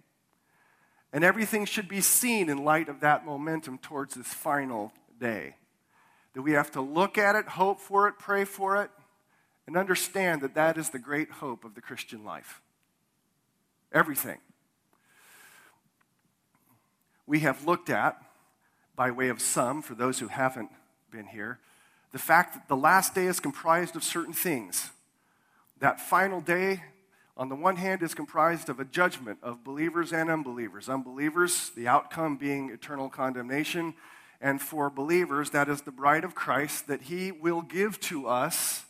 And 1.14 1.24
everything 1.24 1.66
should 1.66 1.88
be 1.88 2.02
seen 2.02 2.50
in 2.50 2.66
light 2.66 2.90
of 2.90 3.02
that 3.02 3.26
momentum 3.26 3.78
towards 3.78 4.16
this 4.16 4.34
final 4.34 4.92
day. 5.20 5.56
That 6.34 6.42
we 6.42 6.54
have 6.54 6.72
to 6.72 6.82
look 6.82 7.18
at 7.18 7.36
it, 7.36 7.48
hope 7.48 7.80
for 7.80 8.08
it, 8.08 8.16
pray 8.20 8.46
for 8.46 8.82
it, 8.82 8.90
and 9.68 9.78
understand 9.78 10.42
that 10.42 10.56
that 10.56 10.78
is 10.78 10.90
the 10.90 11.00
great 11.00 11.32
hope 11.32 11.64
of 11.64 11.76
the 11.76 11.82
Christian 11.82 12.26
life. 12.26 12.62
Everything. 13.94 14.40
We 17.28 17.40
have 17.40 17.66
looked 17.66 17.90
at, 17.90 18.22
by 18.96 19.12
way 19.12 19.30
of 19.30 19.42
some, 19.42 19.82
for 19.82 19.96
those 19.96 20.20
who 20.20 20.28
haven't 20.28 20.70
been 21.12 21.28
here, 21.28 21.60
the 22.16 22.20
fact 22.20 22.54
that 22.54 22.70
the 22.70 22.78
last 22.78 23.14
day 23.14 23.26
is 23.26 23.42
comprised 23.42 23.98
of 23.98 24.02
certain 24.02 24.32
things. 24.32 24.90
That 25.82 26.00
final 26.00 26.40
day, 26.40 26.82
on 27.36 27.50
the 27.50 27.58
one 27.58 27.76
hand, 27.76 28.02
is 28.02 28.14
comprised 28.14 28.70
of 28.70 28.80
a 28.80 28.86
judgment 28.86 29.40
of 29.44 29.66
believers 29.66 30.14
and 30.14 30.30
unbelievers. 30.30 30.88
Unbelievers, 30.88 31.72
the 31.76 31.90
outcome 31.90 32.38
being 32.38 32.70
eternal 32.70 33.10
condemnation. 33.10 33.96
And 34.40 34.62
for 34.62 34.90
believers, 34.90 35.50
that 35.50 35.68
is 35.68 35.82
the 35.82 35.92
bride 35.92 36.24
of 36.24 36.36
Christ, 36.36 36.88
that 36.88 37.02
he 37.02 37.34
will 37.34 37.62
give 37.62 38.00
to 38.00 38.30
us 38.30 38.86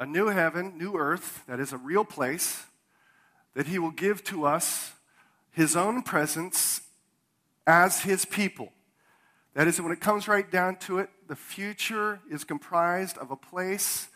a 0.00 0.04
new 0.04 0.26
heaven, 0.26 0.76
new 0.76 0.96
earth, 0.96 1.44
that 1.46 1.60
is 1.60 1.72
a 1.72 1.78
real 1.78 2.04
place, 2.04 2.64
that 3.54 3.68
he 3.68 3.78
will 3.78 3.92
give 3.92 4.24
to 4.24 4.46
us 4.46 4.94
his 5.52 5.76
own 5.76 6.02
presence 6.02 6.80
as 7.68 8.00
his 8.00 8.24
people. 8.24 8.72
That 9.54 9.68
is, 9.68 9.80
when 9.80 9.92
it 9.92 10.00
comes 10.00 10.28
right 10.28 10.50
down 10.50 10.76
to 10.76 10.98
it, 10.98 11.10
the 11.28 11.36
future 11.36 12.20
is 12.30 12.42
comprised 12.44 13.18
of 13.18 13.30
a 13.30 13.36
place 13.36 14.08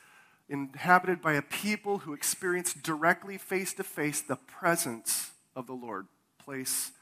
inhabited 0.49 1.21
by 1.21 1.35
a 1.35 1.43
people 1.43 1.99
who 1.99 2.15
experience 2.15 2.73
directly 2.73 3.37
face 3.37 3.75
to 3.75 3.85
face 3.85 4.23
the 4.23 4.37
presence 4.37 5.33
of 5.55 5.67
the 5.67 5.75
Lord. 5.75 6.07
Place, 6.39 6.93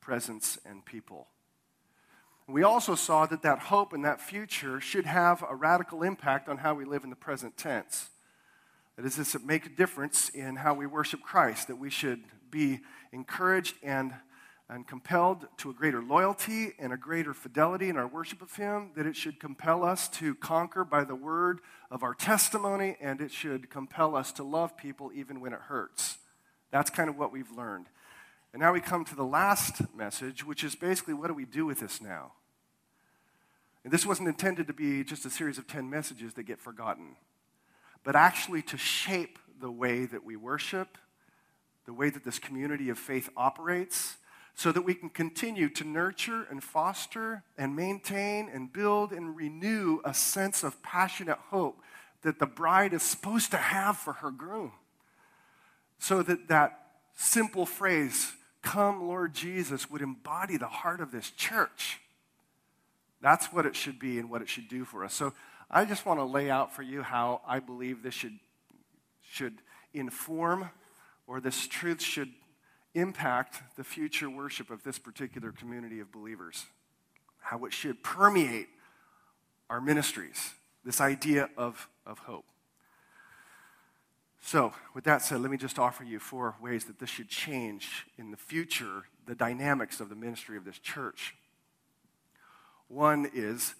presence, 0.00 0.58
and 0.64 0.84
people. 0.84 1.28
We 2.46 2.62
also 2.62 2.94
saw 2.94 3.26
that 3.26 3.42
that 3.42 3.58
hope 3.58 3.92
and 3.92 4.04
that 4.04 4.20
future 4.20 4.80
should 4.80 5.06
have 5.06 5.42
a 5.48 5.56
radical 5.56 6.04
impact 6.04 6.48
on 6.48 6.58
how 6.58 6.74
we 6.74 6.84
live 6.84 7.02
in 7.02 7.10
the 7.10 7.16
present 7.16 7.56
tense. 7.56 8.10
That 8.96 9.04
is, 9.04 9.16
this 9.16 9.36
make 9.44 9.66
a 9.66 9.70
difference 9.70 10.28
in 10.28 10.56
how 10.56 10.74
we 10.74 10.86
worship 10.86 11.22
Christ, 11.22 11.66
that 11.66 11.76
we 11.76 11.90
should 11.90 12.22
be 12.50 12.80
encouraged 13.12 13.74
and 13.82 14.14
and 14.68 14.86
compelled 14.86 15.46
to 15.58 15.70
a 15.70 15.74
greater 15.74 16.02
loyalty 16.02 16.72
and 16.78 16.92
a 16.92 16.96
greater 16.96 17.32
fidelity 17.32 17.88
in 17.88 17.96
our 17.96 18.08
worship 18.08 18.42
of 18.42 18.54
Him, 18.56 18.90
that 18.96 19.06
it 19.06 19.14
should 19.14 19.38
compel 19.38 19.84
us 19.84 20.08
to 20.08 20.34
conquer 20.34 20.84
by 20.84 21.04
the 21.04 21.14
word 21.14 21.60
of 21.90 22.02
our 22.02 22.14
testimony, 22.14 22.96
and 23.00 23.20
it 23.20 23.30
should 23.30 23.70
compel 23.70 24.16
us 24.16 24.32
to 24.32 24.42
love 24.42 24.76
people 24.76 25.12
even 25.14 25.40
when 25.40 25.52
it 25.52 25.60
hurts. 25.60 26.18
That's 26.72 26.90
kind 26.90 27.08
of 27.08 27.16
what 27.16 27.32
we've 27.32 27.50
learned. 27.52 27.86
And 28.52 28.60
now 28.60 28.72
we 28.72 28.80
come 28.80 29.04
to 29.04 29.14
the 29.14 29.24
last 29.24 29.82
message, 29.94 30.44
which 30.44 30.64
is 30.64 30.74
basically 30.74 31.14
what 31.14 31.28
do 31.28 31.34
we 31.34 31.44
do 31.44 31.64
with 31.64 31.78
this 31.78 32.00
now? 32.00 32.32
And 33.84 33.92
this 33.92 34.04
wasn't 34.04 34.28
intended 34.28 34.66
to 34.66 34.72
be 34.72 35.04
just 35.04 35.24
a 35.26 35.30
series 35.30 35.58
of 35.58 35.68
10 35.68 35.88
messages 35.88 36.34
that 36.34 36.42
get 36.42 36.58
forgotten, 36.58 37.14
but 38.02 38.16
actually 38.16 38.62
to 38.62 38.76
shape 38.76 39.38
the 39.60 39.70
way 39.70 40.06
that 40.06 40.24
we 40.24 40.34
worship, 40.34 40.98
the 41.84 41.92
way 41.92 42.10
that 42.10 42.24
this 42.24 42.40
community 42.40 42.88
of 42.88 42.98
faith 42.98 43.30
operates 43.36 44.16
so 44.56 44.72
that 44.72 44.82
we 44.82 44.94
can 44.94 45.10
continue 45.10 45.68
to 45.68 45.84
nurture 45.84 46.46
and 46.50 46.64
foster 46.64 47.42
and 47.58 47.76
maintain 47.76 48.48
and 48.48 48.72
build 48.72 49.12
and 49.12 49.36
renew 49.36 50.00
a 50.02 50.14
sense 50.14 50.64
of 50.64 50.82
passionate 50.82 51.38
hope 51.50 51.78
that 52.22 52.38
the 52.38 52.46
bride 52.46 52.94
is 52.94 53.02
supposed 53.02 53.50
to 53.50 53.58
have 53.58 53.98
for 53.98 54.14
her 54.14 54.30
groom. 54.30 54.72
So 55.98 56.22
that 56.22 56.48
that 56.48 56.80
simple 57.14 57.66
phrase, 57.66 58.32
Come, 58.62 59.06
Lord 59.06 59.32
Jesus, 59.32 59.88
would 59.90 60.02
embody 60.02 60.56
the 60.56 60.66
heart 60.66 61.00
of 61.00 61.12
this 61.12 61.30
church. 61.30 62.00
That's 63.20 63.52
what 63.52 63.64
it 63.64 63.76
should 63.76 63.98
be 63.98 64.18
and 64.18 64.28
what 64.28 64.42
it 64.42 64.48
should 64.48 64.68
do 64.68 64.84
for 64.84 65.04
us. 65.04 65.14
So 65.14 65.34
I 65.70 65.84
just 65.84 66.04
want 66.04 66.18
to 66.18 66.24
lay 66.24 66.50
out 66.50 66.74
for 66.74 66.82
you 66.82 67.02
how 67.02 67.42
I 67.46 67.60
believe 67.60 68.02
this 68.02 68.14
should, 68.14 68.38
should 69.22 69.58
inform 69.94 70.70
or 71.26 71.40
this 71.40 71.68
truth 71.68 72.02
should 72.02 72.30
impact 72.96 73.62
the 73.76 73.84
future 73.84 74.28
worship 74.30 74.70
of 74.70 74.82
this 74.82 74.98
particular 74.98 75.52
community 75.52 76.00
of 76.00 76.10
believers, 76.10 76.66
how 77.40 77.64
it 77.64 77.72
should 77.72 78.02
permeate 78.02 78.68
our 79.68 79.80
ministries, 79.80 80.54
this 80.84 81.00
idea 81.00 81.50
of, 81.56 81.88
of 82.06 82.18
hope. 82.20 82.46
So, 84.40 84.72
with 84.94 85.04
that 85.04 85.22
said, 85.22 85.40
let 85.40 85.50
me 85.50 85.56
just 85.56 85.78
offer 85.78 86.04
you 86.04 86.18
four 86.20 86.54
ways 86.60 86.84
that 86.84 86.98
this 86.98 87.10
should 87.10 87.28
change 87.28 88.06
in 88.16 88.30
the 88.30 88.36
future 88.36 89.04
the 89.26 89.34
dynamics 89.34 90.00
of 90.00 90.08
the 90.08 90.14
ministry 90.14 90.56
of 90.56 90.64
this 90.64 90.78
church. 90.78 91.34
One 92.88 93.28
is, 93.34 93.74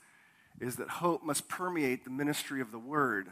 is 0.61 0.77
that 0.77 0.89
hope 0.89 1.23
must 1.23 1.49
permeate 1.49 2.05
the 2.05 2.11
ministry 2.11 2.61
of 2.61 2.73
the 2.73 2.79
word 2.79 3.29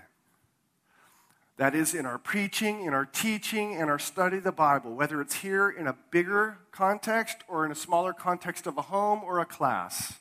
that 1.57 1.75
is, 1.75 1.95
in 1.95 2.05
our 2.05 2.19
preaching, 2.19 2.85
in 2.85 2.93
our 2.93 3.05
teaching, 3.05 3.75
and 3.75 3.89
our 3.89 3.99
study 3.99 4.39
of 4.39 4.45
the 4.45 4.53
Bible, 4.53 4.95
whether 4.95 5.21
it's 5.21 5.37
here 5.37 5.71
in 5.71 5.87
a 5.87 5.97
bigger 6.11 6.59
context 6.73 7.39
or 7.49 7.65
in 7.65 7.71
a 7.71 7.77
smaller 7.77 8.13
context 8.13 8.67
of 8.67 8.77
a 8.77 8.83
home 8.83 9.23
or 9.23 9.39
a 9.39 9.45
class. 9.45 10.15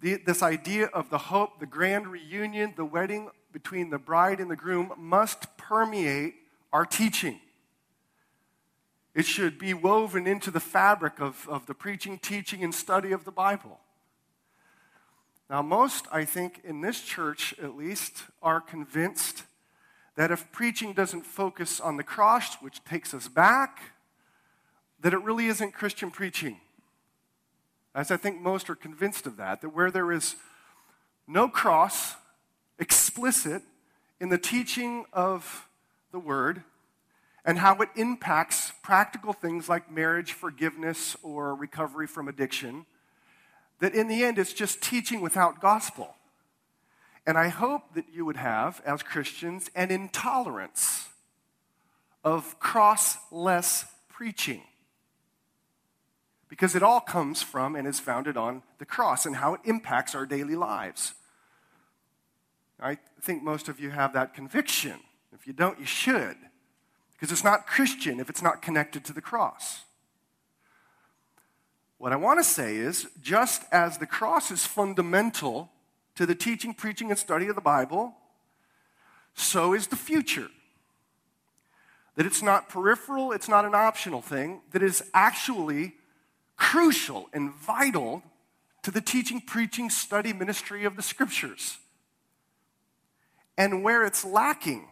The, 0.00 0.16
this 0.24 0.42
idea 0.42 0.86
of 0.86 1.10
the 1.10 1.18
hope, 1.18 1.58
the 1.58 1.66
grand 1.66 2.08
reunion, 2.08 2.74
the 2.76 2.84
wedding 2.84 3.30
between 3.52 3.90
the 3.90 3.98
bride 3.98 4.40
and 4.40 4.50
the 4.50 4.56
groom 4.56 4.92
must 4.96 5.56
permeate 5.56 6.34
our 6.72 6.86
teaching. 6.86 7.40
It 9.14 9.26
should 9.26 9.58
be 9.58 9.74
woven 9.74 10.26
into 10.26 10.50
the 10.50 10.60
fabric 10.60 11.20
of, 11.20 11.46
of 11.48 11.66
the 11.66 11.74
preaching, 11.74 12.18
teaching, 12.18 12.64
and 12.64 12.74
study 12.74 13.12
of 13.12 13.24
the 13.24 13.30
Bible. 13.30 13.78
Now, 15.50 15.60
most, 15.60 16.06
I 16.10 16.24
think, 16.24 16.62
in 16.64 16.80
this 16.80 17.02
church 17.02 17.54
at 17.62 17.76
least, 17.76 18.24
are 18.42 18.60
convinced 18.60 19.42
that 20.16 20.30
if 20.30 20.50
preaching 20.52 20.92
doesn't 20.92 21.24
focus 21.24 21.80
on 21.80 21.96
the 21.96 22.02
cross, 22.02 22.56
which 22.56 22.84
takes 22.84 23.14
us 23.14 23.28
back, 23.28 23.94
that 25.00 25.12
it 25.12 25.22
really 25.22 25.46
isn't 25.46 25.72
Christian 25.72 26.10
preaching. 26.10 26.58
As 27.94 28.10
I 28.10 28.16
think 28.16 28.40
most 28.40 28.70
are 28.70 28.74
convinced 28.74 29.26
of 29.26 29.36
that, 29.36 29.60
that 29.60 29.70
where 29.70 29.90
there 29.90 30.12
is 30.12 30.36
no 31.26 31.48
cross 31.48 32.14
explicit 32.78 33.62
in 34.20 34.28
the 34.28 34.38
teaching 34.38 35.04
of 35.12 35.68
the 36.10 36.18
word 36.18 36.62
and 37.44 37.58
how 37.58 37.74
it 37.76 37.88
impacts 37.96 38.72
practical 38.82 39.32
things 39.32 39.68
like 39.68 39.90
marriage, 39.90 40.32
forgiveness, 40.32 41.16
or 41.22 41.54
recovery 41.54 42.06
from 42.06 42.28
addiction, 42.28 42.86
that 43.80 43.94
in 43.94 44.06
the 44.08 44.22
end 44.22 44.38
it's 44.38 44.52
just 44.52 44.80
teaching 44.80 45.20
without 45.20 45.60
gospel. 45.60 46.14
And 47.26 47.38
I 47.38 47.48
hope 47.48 47.94
that 47.94 48.06
you 48.12 48.24
would 48.24 48.36
have, 48.36 48.82
as 48.84 49.02
Christians, 49.02 49.70
an 49.74 49.90
intolerance 49.90 51.08
of 52.24 52.58
crossless 52.58 53.84
preaching. 54.08 54.62
Because 56.48 56.74
it 56.74 56.82
all 56.82 57.00
comes 57.00 57.42
from 57.42 57.76
and 57.76 57.86
is 57.86 58.00
founded 58.00 58.36
on 58.36 58.62
the 58.78 58.84
cross 58.84 59.24
and 59.24 59.36
how 59.36 59.54
it 59.54 59.60
impacts 59.64 60.14
our 60.14 60.26
daily 60.26 60.56
lives. 60.56 61.14
I 62.80 62.98
think 63.22 63.42
most 63.42 63.68
of 63.68 63.78
you 63.78 63.90
have 63.90 64.12
that 64.14 64.34
conviction. 64.34 64.98
If 65.32 65.46
you 65.46 65.52
don't, 65.52 65.78
you 65.78 65.86
should. 65.86 66.36
Because 67.12 67.30
it's 67.30 67.44
not 67.44 67.66
Christian 67.66 68.18
if 68.18 68.28
it's 68.28 68.42
not 68.42 68.60
connected 68.60 69.04
to 69.04 69.12
the 69.12 69.20
cross. 69.20 69.82
What 71.98 72.12
I 72.12 72.16
want 72.16 72.40
to 72.40 72.44
say 72.44 72.76
is 72.76 73.06
just 73.20 73.62
as 73.70 73.98
the 73.98 74.06
cross 74.06 74.50
is 74.50 74.66
fundamental 74.66 75.70
to 76.16 76.26
the 76.26 76.34
teaching, 76.34 76.74
preaching, 76.74 77.10
and 77.10 77.18
study 77.18 77.48
of 77.48 77.54
the 77.54 77.60
Bible, 77.60 78.14
so 79.34 79.72
is 79.72 79.86
the 79.86 79.96
future. 79.96 80.48
That 82.16 82.26
it's 82.26 82.42
not 82.42 82.68
peripheral, 82.68 83.32
it's 83.32 83.48
not 83.48 83.64
an 83.64 83.74
optional 83.74 84.20
thing, 84.20 84.60
that 84.72 84.82
is 84.82 85.02
actually 85.14 85.94
crucial 86.56 87.28
and 87.32 87.52
vital 87.52 88.22
to 88.82 88.90
the 88.90 89.00
teaching, 89.00 89.40
preaching, 89.40 89.88
study, 89.88 90.32
ministry 90.32 90.84
of 90.84 90.96
the 90.96 91.02
scriptures. 91.02 91.78
And 93.56 93.82
where 93.82 94.04
it's 94.04 94.24
lacking, 94.24 94.88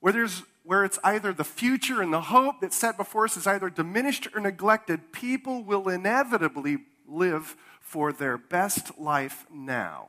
where 0.00 0.12
there's 0.12 0.42
where 0.64 0.84
it's 0.84 0.98
either 1.02 1.32
the 1.32 1.44
future 1.44 2.02
and 2.02 2.12
the 2.12 2.20
hope 2.20 2.60
that's 2.60 2.76
set 2.76 2.96
before 2.96 3.24
us 3.24 3.36
is 3.36 3.48
either 3.48 3.68
diminished 3.68 4.28
or 4.32 4.40
neglected, 4.40 5.12
people 5.12 5.64
will 5.64 5.88
inevitably 5.88 6.78
live 7.08 7.56
for 7.82 8.12
their 8.12 8.38
best 8.38 8.98
life 8.98 9.44
now. 9.52 10.08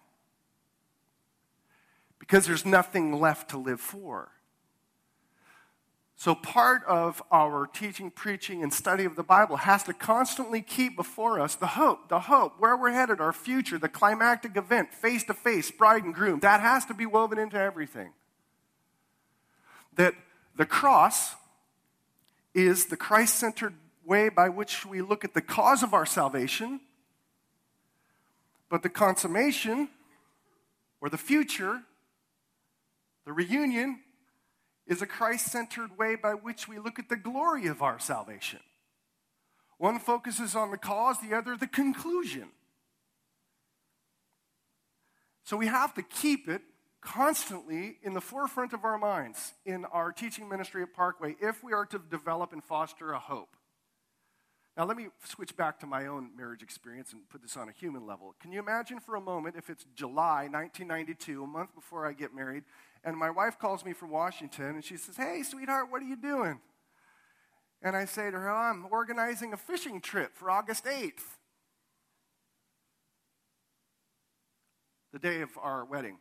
Because 2.20 2.46
there's 2.46 2.66
nothing 2.66 3.20
left 3.20 3.50
to 3.50 3.58
live 3.58 3.82
for. 3.82 4.30
So, 6.16 6.34
part 6.36 6.86
of 6.86 7.22
our 7.32 7.68
teaching, 7.68 8.10
preaching, 8.10 8.64
and 8.64 8.74
study 8.74 9.04
of 9.04 9.18
the 9.18 9.24
Bible 9.24 9.58
has 9.58 9.84
to 9.84 9.94
constantly 9.94 10.62
keep 10.62 10.96
before 10.96 11.42
us 11.42 11.56
the 11.56 11.68
hope, 11.68 12.08
the 12.08 12.22
hope, 12.22 12.54
where 12.60 12.78
we're 12.78 12.92
headed, 12.92 13.20
our 13.20 13.34
future, 13.34 13.78
the 13.78 13.90
climactic 13.90 14.56
event, 14.56 14.94
face 14.94 15.26
to 15.26 15.34
face, 15.34 15.70
bride 15.70 16.06
and 16.06 16.14
groom. 16.14 16.40
That 16.40 16.62
has 16.62 16.86
to 16.86 16.94
be 16.94 17.06
woven 17.06 17.38
into 17.38 17.60
everything. 17.60 18.14
That 19.96 20.14
the 20.56 20.66
cross 20.66 21.36
is 22.54 22.86
the 22.86 22.96
Christ 22.96 23.36
centered 23.36 23.74
way 24.06 24.30
by 24.30 24.48
which 24.48 24.86
we 24.86 25.02
look 25.02 25.26
at 25.26 25.34
the 25.34 25.42
cause 25.42 25.84
of 25.84 25.94
our 25.94 26.06
salvation, 26.06 26.80
but 28.74 28.82
the 28.82 28.90
consummation 28.90 29.88
or 31.00 31.08
the 31.08 31.16
future, 31.16 31.84
the 33.24 33.32
reunion, 33.32 34.00
is 34.88 35.00
a 35.00 35.06
Christ 35.06 35.52
centered 35.52 35.96
way 35.96 36.16
by 36.16 36.32
which 36.32 36.68
we 36.68 36.80
look 36.80 36.98
at 36.98 37.08
the 37.08 37.16
glory 37.16 37.68
of 37.68 37.84
our 37.84 38.00
salvation. 38.00 38.62
One 39.78 40.00
focuses 40.00 40.56
on 40.56 40.72
the 40.72 40.80
cause, 40.80 41.18
the 41.20 41.36
other 41.36 41.56
the 41.56 41.68
conclusion. 41.68 42.48
So 45.44 45.56
we 45.56 45.68
have 45.68 45.94
to 45.94 46.02
keep 46.02 46.50
it 46.50 46.64
constantly 47.00 47.98
in 48.02 48.16
the 48.16 48.22
forefront 48.22 48.74
of 48.74 48.86
our 48.86 48.98
minds 48.98 49.54
in 49.68 49.86
our 49.86 50.12
teaching 50.12 50.50
ministry 50.50 50.82
at 50.82 50.96
Parkway 50.96 51.36
if 51.40 51.64
we 51.64 51.74
are 51.74 51.86
to 51.86 52.00
develop 52.10 52.54
and 52.54 52.64
foster 52.64 53.12
a 53.12 53.20
hope. 53.20 53.56
Now, 54.76 54.86
let 54.86 54.98
me 54.98 55.08
switch 55.24 55.56
back 55.56 55.80
to 55.82 55.86
my 55.86 56.08
own 56.08 56.32
marriage 56.36 56.64
experience 56.64 57.14
and 57.14 57.30
put 57.30 57.44
this 57.44 57.56
on 57.56 57.70
a 57.70 57.72
human 57.72 58.08
level. 58.08 58.34
Can 58.40 58.52
you 58.52 58.58
imagine 58.58 59.00
for 59.00 59.16
a 59.16 59.22
moment 59.22 59.56
if 59.56 59.70
it's 59.70 59.86
July 59.96 60.48
1992, 60.52 61.44
a 61.44 61.48
month 61.48 61.76
before 61.76 62.08
I 62.08 62.14
get 62.14 62.34
married, 62.34 62.64
and 63.04 63.16
my 63.16 63.30
wife 63.30 63.60
calls 63.60 63.86
me 63.86 63.94
from 63.94 64.10
Washington 64.10 64.70
and 64.70 64.84
she 64.84 64.98
says, 64.98 65.16
Hey, 65.16 65.44
sweetheart, 65.44 65.92
what 65.92 66.02
are 66.02 66.06
you 66.06 66.16
doing? 66.16 66.60
And 67.84 67.96
I 67.96 68.06
say 68.06 68.32
to 68.32 68.38
her, 68.38 68.50
I'm 68.50 68.88
organizing 68.90 69.54
a 69.54 69.58
fishing 69.58 70.02
trip 70.02 70.36
for 70.36 70.50
August 70.50 70.86
8th, 70.86 71.22
the 75.12 75.20
day 75.20 75.42
of 75.42 75.50
our 75.62 75.86
wedding. 75.86 76.18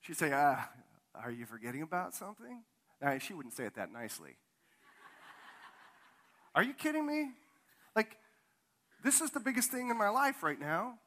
She'd 0.00 0.16
say, 0.16 0.32
ah, 0.32 0.70
Are 1.14 1.30
you 1.30 1.44
forgetting 1.44 1.82
about 1.82 2.14
something? 2.14 2.62
Now, 3.02 3.18
she 3.18 3.34
wouldn't 3.34 3.54
say 3.54 3.64
it 3.64 3.74
that 3.74 3.92
nicely. 3.92 4.38
Are 6.54 6.62
you 6.62 6.72
kidding 6.72 7.06
me? 7.06 7.32
Like, 7.94 8.16
this 9.02 9.20
is 9.20 9.30
the 9.30 9.40
biggest 9.40 9.70
thing 9.70 9.90
in 9.90 9.98
my 9.98 10.08
life 10.08 10.42
right 10.42 10.58
now, 10.58 10.98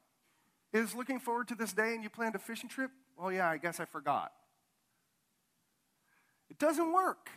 is 0.74 0.96
looking 0.96 1.20
forward 1.20 1.48
to 1.50 1.56
this 1.56 1.74
day 1.74 1.94
and 1.94 2.04
you 2.04 2.10
planned 2.10 2.36
a 2.36 2.39
fishing 2.39 2.70
trip? 2.70 2.91
Well, 3.17 3.32
yeah, 3.32 3.50
I 3.50 3.58
guess 3.58 3.80
I 3.80 3.86
forgot. 3.86 4.32
It 6.50 6.60
doesn't 6.60 6.91
work. 6.94 7.30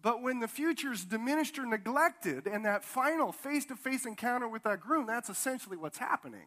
But 0.00 0.20
when 0.20 0.40
the 0.40 0.48
future's 0.48 1.04
diminished 1.04 1.58
or 1.58 1.66
neglected 1.66 2.46
and 2.46 2.64
that 2.64 2.84
final 2.84 3.30
face 3.30 3.64
to 3.66 3.76
face 3.76 4.04
encounter 4.04 4.48
with 4.48 4.64
that 4.64 4.80
groom, 4.80 5.06
that's 5.06 5.30
essentially 5.30 5.76
what's 5.76 5.98
happening. 5.98 6.46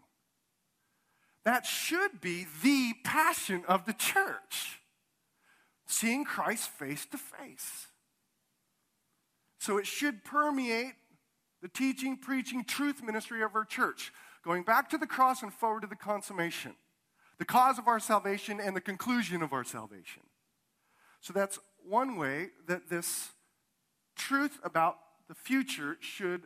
That 1.46 1.66
should 1.66 2.20
be 2.20 2.48
the 2.64 2.94
passion 3.04 3.64
of 3.68 3.86
the 3.86 3.94
church 3.94 4.82
seeing 5.88 6.26
Christ 6.26 6.70
face 6.70 7.06
to 7.12 7.18
face. 7.18 7.88
So 9.60 9.78
it 9.78 9.88
should 9.88 10.26
permeate 10.26 10.96
the 11.66 11.70
teaching, 11.70 12.16
preaching, 12.16 12.64
truth 12.64 13.02
ministry 13.02 13.42
of 13.42 13.56
our 13.56 13.66
church, 13.66 14.14
going 14.44 14.62
back 14.62 14.88
to 14.88 15.00
the 15.00 15.08
cross 15.08 15.42
and 15.42 15.52
forward 15.52 15.82
to 15.82 15.88
the 15.88 15.96
consummation, 15.96 16.76
the 17.40 17.46
cause 17.46 17.80
of 17.80 17.88
our 17.88 18.00
salvation 18.00 18.60
and 18.60 18.76
the 18.76 18.82
conclusion 18.82 19.42
of 19.42 19.52
our 19.52 19.64
salvation. 19.64 20.22
So 21.22 21.34
that's 21.34 21.58
one 21.84 22.18
way 22.18 22.50
that 22.68 22.92
this 22.92 23.30
truth 24.16 24.60
about 24.64 24.98
the 25.28 25.34
future 25.34 25.98
should 26.02 26.44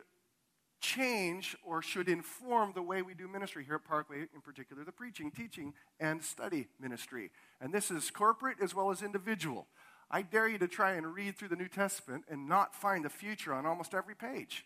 change 0.80 1.54
or 1.62 1.82
should 1.82 2.08
inform 2.08 2.72
the 2.74 2.80
way 2.80 3.02
we 3.02 3.12
do 3.12 3.28
ministry 3.28 3.62
here 3.62 3.74
at 3.74 3.84
Parkway, 3.84 4.20
in 4.34 4.40
particular 4.42 4.84
the 4.84 4.90
preaching, 4.90 5.30
teaching, 5.30 5.74
and 6.00 6.24
study 6.24 6.68
ministry. 6.80 7.30
And 7.60 7.74
this 7.74 7.90
is 7.90 8.10
corporate 8.10 8.56
as 8.62 8.74
well 8.74 8.90
as 8.90 9.02
individual. 9.02 9.66
I 10.10 10.22
dare 10.22 10.48
you 10.48 10.56
to 10.56 10.66
try 10.66 10.92
and 10.92 11.14
read 11.14 11.36
through 11.36 11.48
the 11.48 11.56
New 11.56 11.68
Testament 11.68 12.24
and 12.30 12.48
not 12.48 12.74
find 12.74 13.04
the 13.04 13.10
future 13.10 13.52
on 13.52 13.66
almost 13.66 13.92
every 13.92 14.14
page. 14.14 14.64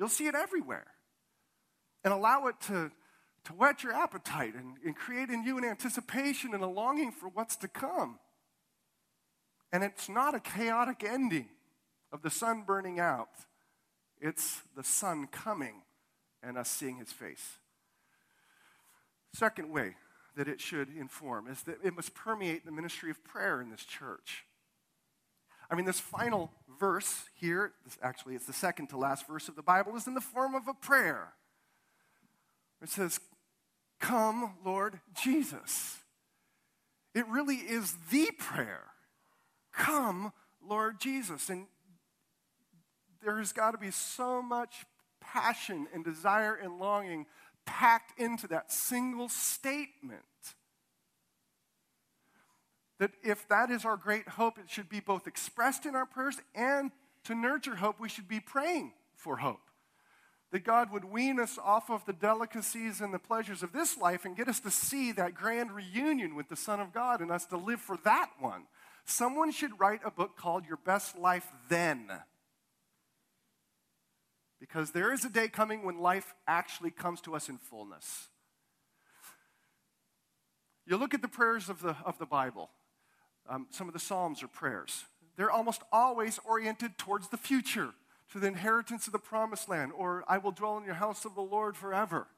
You'll 0.00 0.08
see 0.08 0.26
it 0.26 0.34
everywhere. 0.34 0.88
And 2.02 2.12
allow 2.12 2.48
it 2.48 2.56
to, 2.62 2.90
to 3.44 3.52
whet 3.52 3.84
your 3.84 3.92
appetite 3.92 4.54
and, 4.54 4.78
and 4.84 4.96
create 4.96 5.28
in 5.28 5.44
you 5.44 5.58
an 5.58 5.64
anticipation 5.64 6.54
and 6.54 6.64
a 6.64 6.66
longing 6.66 7.12
for 7.12 7.28
what's 7.28 7.54
to 7.56 7.68
come. 7.68 8.18
And 9.72 9.84
it's 9.84 10.08
not 10.08 10.34
a 10.34 10.40
chaotic 10.40 11.04
ending 11.04 11.48
of 12.10 12.22
the 12.22 12.30
sun 12.30 12.64
burning 12.66 12.98
out 12.98 13.28
it's 14.20 14.60
the 14.76 14.84
Son 14.84 15.26
coming 15.26 15.82
and 16.42 16.58
us 16.58 16.70
seeing 16.70 16.98
his 16.98 17.10
face. 17.10 17.58
Second 19.32 19.70
way 19.70 19.96
that 20.36 20.48
it 20.48 20.60
should 20.60 20.88
inform 20.96 21.48
is 21.48 21.62
that 21.62 21.78
it 21.82 21.94
must 21.94 22.14
permeate 22.14 22.64
the 22.64 22.72
ministry 22.72 23.10
of 23.10 23.24
prayer 23.24 23.60
in 23.60 23.70
this 23.70 23.84
church. 23.84 24.44
I 25.70 25.76
mean, 25.76 25.84
this 25.84 26.00
final 26.00 26.50
verse 26.78 27.24
here, 27.34 27.72
this 27.84 27.98
actually, 28.02 28.34
it's 28.34 28.46
the 28.46 28.52
second 28.52 28.88
to 28.88 28.96
last 28.96 29.26
verse 29.26 29.48
of 29.48 29.56
the 29.56 29.62
Bible, 29.62 29.96
is 29.96 30.06
in 30.06 30.14
the 30.14 30.20
form 30.20 30.54
of 30.54 30.66
a 30.66 30.74
prayer. 30.74 31.34
It 32.82 32.88
says, 32.88 33.20
Come, 34.00 34.54
Lord 34.64 35.00
Jesus. 35.14 35.98
It 37.14 37.26
really 37.28 37.56
is 37.56 37.94
the 38.10 38.30
prayer. 38.38 38.84
Come, 39.72 40.32
Lord 40.66 41.00
Jesus. 41.00 41.50
And 41.50 41.66
there 43.22 43.38
has 43.38 43.52
got 43.52 43.72
to 43.72 43.78
be 43.78 43.90
so 43.90 44.40
much 44.40 44.86
passion 45.20 45.86
and 45.92 46.04
desire 46.04 46.54
and 46.54 46.78
longing 46.78 47.26
packed 47.66 48.18
into 48.18 48.48
that 48.48 48.72
single 48.72 49.28
statement. 49.28 50.22
That 53.00 53.12
if 53.22 53.48
that 53.48 53.70
is 53.70 53.86
our 53.86 53.96
great 53.96 54.28
hope, 54.28 54.58
it 54.58 54.68
should 54.68 54.90
be 54.90 55.00
both 55.00 55.26
expressed 55.26 55.86
in 55.86 55.96
our 55.96 56.04
prayers 56.04 56.36
and 56.54 56.92
to 57.24 57.34
nurture 57.34 57.76
hope, 57.76 57.98
we 57.98 58.10
should 58.10 58.28
be 58.28 58.40
praying 58.40 58.92
for 59.14 59.38
hope. 59.38 59.70
That 60.52 60.64
God 60.64 60.92
would 60.92 61.04
wean 61.04 61.40
us 61.40 61.58
off 61.62 61.90
of 61.90 62.04
the 62.04 62.12
delicacies 62.12 63.00
and 63.00 63.14
the 63.14 63.18
pleasures 63.18 63.62
of 63.62 63.72
this 63.72 63.96
life 63.96 64.26
and 64.26 64.36
get 64.36 64.48
us 64.48 64.60
to 64.60 64.70
see 64.70 65.12
that 65.12 65.34
grand 65.34 65.72
reunion 65.72 66.34
with 66.34 66.48
the 66.48 66.56
Son 66.56 66.78
of 66.78 66.92
God 66.92 67.20
and 67.20 67.30
us 67.30 67.46
to 67.46 67.56
live 67.56 67.80
for 67.80 67.96
that 68.04 68.30
one. 68.38 68.64
Someone 69.06 69.50
should 69.50 69.80
write 69.80 70.00
a 70.04 70.10
book 70.10 70.36
called 70.36 70.66
Your 70.66 70.78
Best 70.84 71.16
Life 71.16 71.46
Then. 71.70 72.10
Because 74.60 74.90
there 74.90 75.12
is 75.12 75.24
a 75.24 75.30
day 75.30 75.48
coming 75.48 75.84
when 75.84 76.00
life 76.00 76.34
actually 76.46 76.90
comes 76.90 77.22
to 77.22 77.34
us 77.34 77.48
in 77.48 77.56
fullness. 77.56 78.28
You 80.86 80.98
look 80.98 81.14
at 81.14 81.22
the 81.22 81.28
prayers 81.28 81.70
of 81.70 81.80
the, 81.80 81.96
of 82.04 82.18
the 82.18 82.26
Bible, 82.26 82.68
um, 83.50 83.66
some 83.70 83.88
of 83.88 83.92
the 83.92 84.00
Psalms 84.00 84.42
are 84.42 84.48
prayers. 84.48 85.04
They're 85.36 85.50
almost 85.50 85.82
always 85.92 86.38
oriented 86.44 86.96
towards 86.96 87.28
the 87.28 87.36
future, 87.36 87.90
to 88.32 88.38
the 88.38 88.46
inheritance 88.46 89.06
of 89.06 89.12
the 89.12 89.18
promised 89.18 89.68
land, 89.68 89.92
or 89.96 90.24
I 90.28 90.38
will 90.38 90.52
dwell 90.52 90.78
in 90.78 90.84
your 90.84 90.94
house 90.94 91.24
of 91.24 91.34
the 91.34 91.40
Lord 91.42 91.76
forever. 91.76 92.28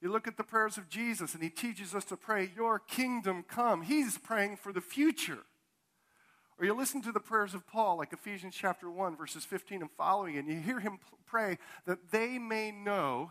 You 0.00 0.10
look 0.10 0.26
at 0.26 0.36
the 0.36 0.44
prayers 0.44 0.76
of 0.76 0.88
Jesus, 0.88 1.34
and 1.34 1.42
he 1.42 1.50
teaches 1.50 1.94
us 1.94 2.04
to 2.06 2.16
pray, 2.16 2.50
Your 2.56 2.78
kingdom 2.78 3.44
come. 3.46 3.82
He's 3.82 4.18
praying 4.18 4.56
for 4.56 4.72
the 4.72 4.80
future. 4.80 5.38
Or 6.58 6.64
you 6.64 6.74
listen 6.74 7.02
to 7.02 7.12
the 7.12 7.20
prayers 7.20 7.54
of 7.54 7.66
Paul, 7.68 7.98
like 7.98 8.12
Ephesians 8.12 8.56
chapter 8.56 8.90
1, 8.90 9.16
verses 9.16 9.44
15 9.44 9.82
and 9.82 9.90
following, 9.92 10.36
and 10.36 10.48
you 10.48 10.58
hear 10.58 10.80
him 10.80 10.98
pray 11.24 11.58
that 11.86 12.10
they 12.10 12.38
may 12.38 12.72
know 12.72 13.30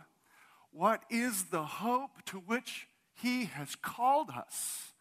what 0.70 1.02
is 1.10 1.44
the 1.44 1.64
hope 1.64 2.22
to 2.26 2.38
which 2.38 2.88
he 3.12 3.46
has 3.46 3.74
called 3.74 4.30
us. 4.30 4.92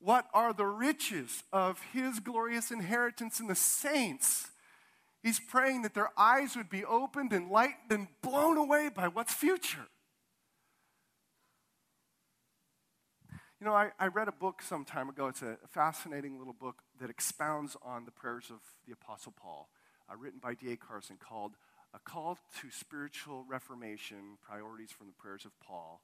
What 0.00 0.26
are 0.32 0.52
the 0.52 0.66
riches 0.66 1.42
of 1.52 1.80
His 1.92 2.20
glorious 2.20 2.70
inheritance 2.70 3.40
in 3.40 3.48
the 3.48 3.54
saints? 3.54 4.48
He's 5.22 5.40
praying 5.40 5.82
that 5.82 5.94
their 5.94 6.10
eyes 6.16 6.56
would 6.56 6.70
be 6.70 6.84
opened, 6.84 7.32
and 7.32 7.46
enlightened, 7.46 7.90
and 7.90 8.08
blown 8.22 8.56
away 8.56 8.88
by 8.94 9.08
what's 9.08 9.34
future. 9.34 9.88
You 13.60 13.66
know, 13.66 13.74
I, 13.74 13.90
I 13.98 14.06
read 14.06 14.28
a 14.28 14.32
book 14.32 14.62
some 14.62 14.84
time 14.84 15.08
ago. 15.08 15.26
It's 15.26 15.42
a 15.42 15.58
fascinating 15.68 16.38
little 16.38 16.52
book 16.52 16.82
that 17.00 17.10
expounds 17.10 17.76
on 17.82 18.04
the 18.04 18.12
prayers 18.12 18.50
of 18.50 18.60
the 18.86 18.92
Apostle 18.92 19.34
Paul, 19.36 19.68
uh, 20.08 20.16
written 20.16 20.38
by 20.38 20.54
D.A. 20.54 20.76
Carson, 20.76 21.16
called 21.18 21.56
A 21.92 21.98
Call 21.98 22.38
to 22.60 22.70
Spiritual 22.70 23.44
Reformation 23.48 24.38
Priorities 24.40 24.92
from 24.92 25.08
the 25.08 25.12
Prayers 25.12 25.44
of 25.44 25.50
Paul. 25.58 26.02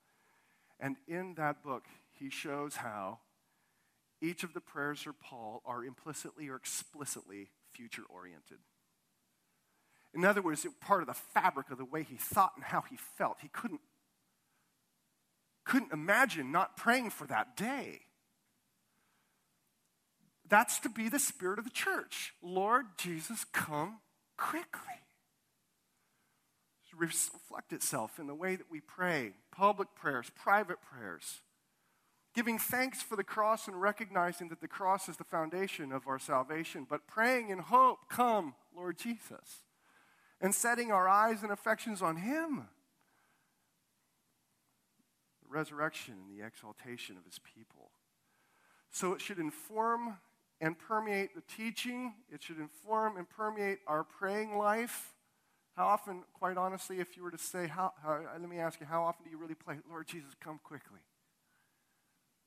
And 0.81 0.97
in 1.07 1.35
that 1.35 1.63
book, 1.63 1.85
he 2.11 2.29
shows 2.29 2.75
how 2.75 3.21
each 4.25 4.43
of 4.43 4.55
the 4.55 4.61
prayers 4.61 5.07
of 5.07 5.21
Paul 5.21 5.63
are 5.67 5.85
implicitly 5.85 6.49
or 6.49 6.57
explicitly 6.57 7.49
future 7.73 8.03
oriented. 8.09 8.59
In 10.15 10.25
other 10.25 10.43
words, 10.43 10.67
part 10.81 11.03
of 11.03 11.09
the 11.09 11.15
fabric 11.15 11.71
of 11.71 11.79
the 11.79 11.85
way 11.85 12.03
he 12.03 12.17
thought 12.17 12.53
and 12.57 12.65
how 12.65 12.83
he 12.83 12.97
felt. 12.97 13.39
He 13.43 13.49
couldn't, 13.49 13.81
couldn't 15.65 15.93
imagine 15.93 16.53
not 16.53 16.77
praying 16.77 17.11
for 17.11 17.27
that 17.27 17.57
day. 17.57 18.01
That's 20.49 20.79
to 20.81 20.89
be 20.89 21.09
the 21.09 21.19
spirit 21.19 21.59
of 21.59 21.65
the 21.65 21.71
church. 21.71 22.35
Lord 22.43 22.87
Jesus, 22.97 23.45
come 23.53 23.99
quickly 24.37 25.05
reflect 26.99 27.73
itself 27.73 28.19
in 28.19 28.27
the 28.27 28.35
way 28.35 28.57
that 28.57 28.71
we 28.71 28.81
pray 28.81 29.33
public 29.51 29.95
prayers, 29.95 30.31
private 30.35 30.79
prayers. 30.83 31.41
Giving 32.35 32.59
thanks 32.59 33.03
for 33.03 33.17
the 33.17 33.25
cross 33.25 33.69
and 33.69 33.81
recognizing 33.81 34.49
that 34.49 34.61
the 34.61 34.69
cross 34.69 35.09
is 35.09 35.17
the 35.17 35.25
foundation 35.25 35.93
of 35.93 36.09
our 36.09 36.19
salvation, 36.19 36.87
but 36.89 37.07
praying 37.07 37.51
in 37.51 37.59
hope, 37.59 38.09
come, 38.09 38.55
Lord 38.77 38.99
Jesus, 38.99 39.63
and 40.41 40.55
setting 40.55 40.91
our 40.91 41.09
eyes 41.09 41.43
and 41.43 41.53
affections 41.53 42.03
on 42.03 42.17
Him. 42.17 42.67
The 45.43 45.49
resurrection 45.49 46.15
and 46.27 46.39
the 46.39 46.45
exaltation 46.45 47.17
of 47.17 47.25
His 47.25 47.39
people. 47.39 47.91
So 48.91 49.13
it 49.13 49.21
should 49.21 49.39
inform 49.39 50.19
and 50.61 50.79
permeate 50.79 51.35
the 51.35 51.43
teaching, 51.43 52.15
it 52.33 52.43
should 52.43 52.59
inform 52.59 53.17
and 53.17 53.29
permeate 53.29 53.79
our 53.87 54.03
praying 54.03 54.57
life 54.57 55.15
how 55.77 55.87
often, 55.87 56.23
quite 56.33 56.57
honestly, 56.57 57.01
if 57.01 57.17
you 57.17 57.25
were 57.25 57.33
to 57.33 57.39
say, 57.39 57.67
how, 57.67 57.93
how, 58.03 58.21
let 58.41 58.49
me 58.49 58.59
ask 58.59 58.79
you, 58.81 58.87
how 58.87 59.03
often 59.03 59.25
do 59.25 59.31
you 59.31 59.39
really 59.39 59.57
pray, 59.57 59.77
Lord 59.91 60.07
Jesus, 60.07 60.31
come 60.41 60.61
quickly? 60.63 61.01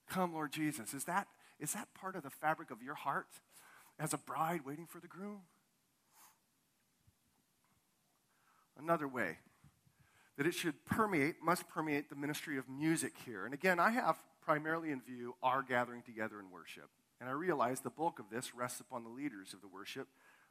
Come, 0.10 0.34
Lord 0.34 0.52
Jesus. 0.52 0.94
Is 0.94 1.06
that, 1.06 1.28
is 1.60 1.74
that 1.74 1.94
part 1.94 2.16
of 2.16 2.24
the 2.24 2.30
fabric 2.30 2.72
of 2.72 2.82
your 2.82 2.96
heart 2.96 3.28
as 4.00 4.14
a 4.14 4.18
bride 4.18 4.62
waiting 4.66 4.86
for 4.86 5.00
the 5.00 5.08
groom? 5.08 5.42
Another 8.80 9.08
way 9.08 9.38
that 10.38 10.46
it 10.46 10.54
should 10.54 10.86
permeate, 10.86 11.36
must 11.44 11.68
permeate 11.68 12.10
the 12.10 12.16
ministry 12.16 12.58
of 12.58 12.70
music 12.70 13.14
here. 13.26 13.44
And 13.46 13.54
again, 13.54 13.80
I 13.80 13.90
have 13.90 14.18
primarily 14.40 14.92
in 14.92 15.02
view 15.02 15.36
our 15.42 15.64
gathering 15.64 16.04
together 16.04 16.40
in 16.40 16.52
worship. 16.52 16.90
And 17.20 17.28
I 17.28 17.34
realize 17.34 17.80
the 17.80 17.90
bulk 17.90 18.20
of 18.20 18.30
this 18.32 18.54
rests 18.54 18.80
upon 18.80 19.04
the 19.04 19.10
leaders 19.10 19.54
of 19.54 19.62
the 19.62 19.68
worship 19.68 20.08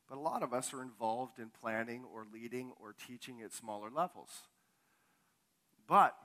but 0.08 0.18
a 0.18 0.20
lot 0.20 0.42
of 0.42 0.52
us 0.52 0.72
are 0.72 0.82
involved 0.82 1.38
in 1.38 1.50
planning 1.50 2.04
or 2.12 2.26
leading 2.32 2.72
or 2.80 2.94
teaching 3.06 3.42
at 3.42 3.52
smaller 3.52 3.90
levels. 3.90 4.42
But, 5.86 6.16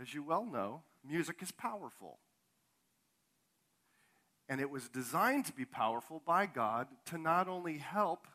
as 0.00 0.14
you 0.14 0.22
well 0.22 0.44
know, 0.44 0.82
music 1.06 1.42
is 1.42 1.52
powerful. 1.52 2.18
And 4.48 4.60
it 4.60 4.70
was 4.70 4.88
designed 4.88 5.46
to 5.46 5.52
be 5.52 5.64
powerful 5.64 6.22
by 6.24 6.46
God 6.46 6.88
to 7.06 7.18
not 7.18 7.48
only 7.48 7.78
help, 7.78 8.26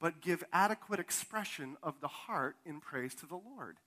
but 0.00 0.20
give 0.20 0.44
adequate 0.52 1.00
expression 1.00 1.76
of 1.82 2.00
the 2.00 2.08
heart 2.08 2.56
in 2.64 2.80
praise 2.80 3.14
to 3.16 3.26
the 3.26 3.34
Lord. 3.34 3.78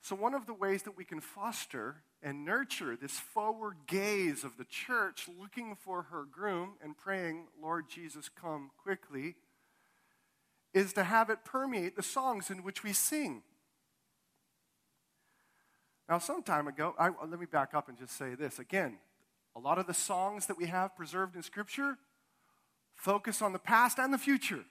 So, 0.00 0.14
one 0.14 0.34
of 0.34 0.46
the 0.46 0.54
ways 0.54 0.82
that 0.82 0.98
we 0.98 1.04
can 1.04 1.20
foster 1.20 2.02
and 2.22 2.44
nurture 2.44 2.96
this 2.96 3.18
forward 3.18 3.76
gaze 3.86 4.44
of 4.44 4.56
the 4.58 4.64
church 4.64 5.28
looking 5.40 5.76
for 5.76 6.02
her 6.02 6.24
groom 6.30 6.74
and 6.82 6.96
praying, 6.96 7.46
Lord 7.60 7.88
Jesus, 7.88 8.28
come 8.28 8.70
quickly, 8.82 9.36
is 10.74 10.92
to 10.94 11.04
have 11.04 11.30
it 11.30 11.44
permeate 11.44 11.96
the 11.96 12.02
songs 12.02 12.50
in 12.50 12.62
which 12.62 12.82
we 12.82 12.92
sing. 12.92 13.42
Now, 16.08 16.18
some 16.18 16.42
time 16.42 16.68
ago, 16.68 16.94
I, 16.98 17.10
let 17.26 17.40
me 17.40 17.46
back 17.46 17.72
up 17.72 17.88
and 17.88 17.96
just 17.96 18.16
say 18.16 18.34
this. 18.34 18.58
Again, 18.58 18.98
a 19.56 19.60
lot 19.60 19.78
of 19.78 19.86
the 19.86 19.94
songs 19.94 20.46
that 20.46 20.58
we 20.58 20.66
have 20.66 20.94
preserved 20.96 21.34
in 21.36 21.42
Scripture 21.42 21.96
focus 22.94 23.40
on 23.40 23.52
the 23.52 23.58
past 23.58 23.98
and 23.98 24.12
the 24.12 24.18
future. 24.18 24.64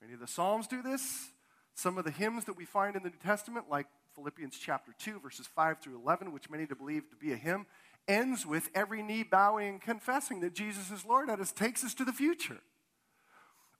Many 0.00 0.14
of 0.14 0.20
the 0.20 0.26
Psalms 0.26 0.66
do 0.66 0.82
this. 0.82 1.30
Some 1.74 1.98
of 1.98 2.04
the 2.04 2.10
hymns 2.10 2.44
that 2.44 2.56
we 2.56 2.64
find 2.64 2.96
in 2.96 3.02
the 3.02 3.08
New 3.08 3.16
Testament, 3.22 3.66
like 3.70 3.86
Philippians 4.14 4.58
chapter 4.58 4.92
2, 4.98 5.20
verses 5.20 5.46
5 5.46 5.80
through 5.80 6.00
11, 6.00 6.32
which 6.32 6.50
many 6.50 6.66
believe 6.66 7.08
to 7.10 7.16
be 7.16 7.32
a 7.32 7.36
hymn, 7.36 7.66
ends 8.06 8.44
with 8.44 8.68
every 8.74 9.02
knee 9.02 9.22
bowing 9.22 9.68
and 9.68 9.80
confessing 9.80 10.40
that 10.40 10.54
Jesus 10.54 10.90
is 10.90 11.04
Lord. 11.04 11.28
That 11.28 11.40
takes 11.56 11.82
us 11.82 11.94
to 11.94 12.04
the 12.04 12.12
future. 12.12 12.58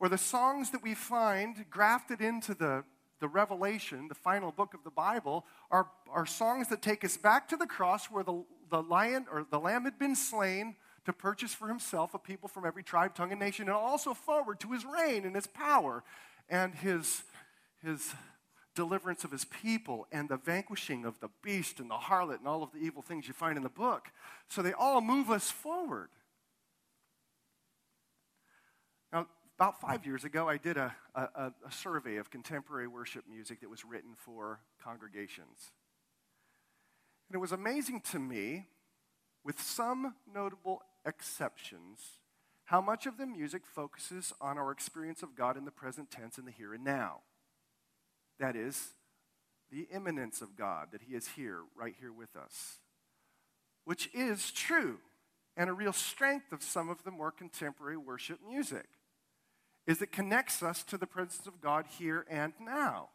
Or 0.01 0.09
the 0.09 0.19
songs 0.19 0.71
that 0.71 0.83
we 0.83 0.95
find 0.95 1.67
grafted 1.71 2.21
into 2.21 2.55
the, 2.55 2.85
the 3.23 3.29
Revelation, 3.29 4.09
the 4.09 4.17
final 4.17 4.51
book 4.51 4.75
of 4.75 4.83
the 4.83 4.91
Bible, 4.91 5.47
are, 5.71 5.87
are 6.11 6.27
songs 6.27 6.67
that 6.69 6.83
take 6.83 7.05
us 7.05 7.17
back 7.17 7.49
to 7.49 7.57
the 7.57 7.67
cross 7.69 8.07
where 8.07 8.25
the, 8.25 8.43
the 8.69 8.83
lion 8.83 9.27
or 9.33 9.47
the 9.49 9.61
lamb 9.61 9.85
had 9.85 9.97
been 9.97 10.17
slain 10.17 10.75
to 11.05 11.13
purchase 11.13 11.55
for 11.55 11.69
himself 11.69 12.15
a 12.15 12.19
people 12.19 12.49
from 12.49 12.67
every 12.67 12.83
tribe, 12.83 13.15
tongue, 13.15 13.31
and 13.31 13.39
nation, 13.39 13.69
and 13.69 13.77
also 13.77 14.13
forward 14.13 14.59
to 14.59 14.73
his 14.73 14.85
reign 14.85 15.25
and 15.25 15.37
his 15.37 15.47
power 15.47 16.03
and 16.49 16.75
his, 16.75 17.23
his 17.81 18.13
deliverance 18.75 19.23
of 19.23 19.31
his 19.31 19.45
people 19.45 20.09
and 20.11 20.29
the 20.29 20.37
vanquishing 20.37 21.05
of 21.05 21.21
the 21.21 21.29
beast 21.43 21.79
and 21.79 21.89
the 21.89 21.95
harlot 21.95 22.39
and 22.39 22.49
all 22.49 22.65
of 22.65 22.73
the 22.73 22.79
evil 22.79 23.03
things 23.03 23.29
you 23.29 23.35
find 23.35 23.57
in 23.57 23.63
the 23.63 23.69
book. 23.69 24.09
So 24.49 24.63
they 24.63 24.73
all 24.73 25.01
move 25.01 25.31
us 25.31 25.49
forward. 25.49 26.09
Now, 29.13 29.29
about 29.59 29.81
five 29.81 30.05
years 30.07 30.25
ago, 30.25 30.49
I 30.49 30.57
did 30.57 30.77
a, 30.77 30.95
a, 31.15 31.53
a 31.67 31.71
survey 31.71 32.17
of 32.17 32.31
contemporary 32.31 32.89
worship 32.89 33.25
music 33.31 33.61
that 33.61 33.71
was 33.71 33.85
written 33.85 34.15
for 34.17 34.61
congregations. 34.83 35.71
And 37.29 37.37
it 37.37 37.39
was 37.39 37.53
amazing 37.53 38.03
to 38.13 38.19
me, 38.19 38.67
with 39.45 39.61
some 39.61 40.15
notable 40.33 40.83
exceptions, 41.07 42.19
how 42.65 42.81
much 42.81 43.07
of 43.07 43.19
the 43.19 43.27
music 43.27 43.63
focuses 43.67 44.33
on 44.41 44.59
our 44.59 44.73
experience 44.73 45.23
of 45.23 45.35
God 45.35 45.57
in 45.57 45.65
the 45.65 45.71
present 45.71 46.11
tense 46.11 46.39
in 46.39 46.45
the 46.45 46.51
here 46.51 46.75
and 46.75 46.85
now. 46.85 47.21
That 48.39 48.57
is, 48.57 48.95
the 49.71 49.89
immanence 49.93 50.43
of 50.43 50.57
God, 50.57 50.89
that 50.93 51.03
He 51.03 51.15
is 51.15 51.29
here, 51.29 51.61
right 51.77 51.95
here 51.99 52.13
with 52.13 52.37
us. 52.37 52.79
Which 53.85 54.09
is 54.15 54.51
true 54.51 54.99
and 55.57 55.69
a 55.69 55.73
real 55.73 55.93
strength 55.93 56.53
of 56.53 56.63
some 56.63 56.89
of 56.89 57.05
the 57.05 57.11
more 57.11 57.31
contemporary 57.31 57.97
worship 57.97 58.39
music, 58.47 58.87
is 59.87 60.01
it 60.01 60.13
connects 60.13 60.63
us 60.63 60.83
to 60.85 60.97
the 60.97 61.07
presence 61.07 61.47
of 61.47 61.61
God 61.61 61.87
here 61.99 62.25
and 62.31 62.53
now. 62.61 63.09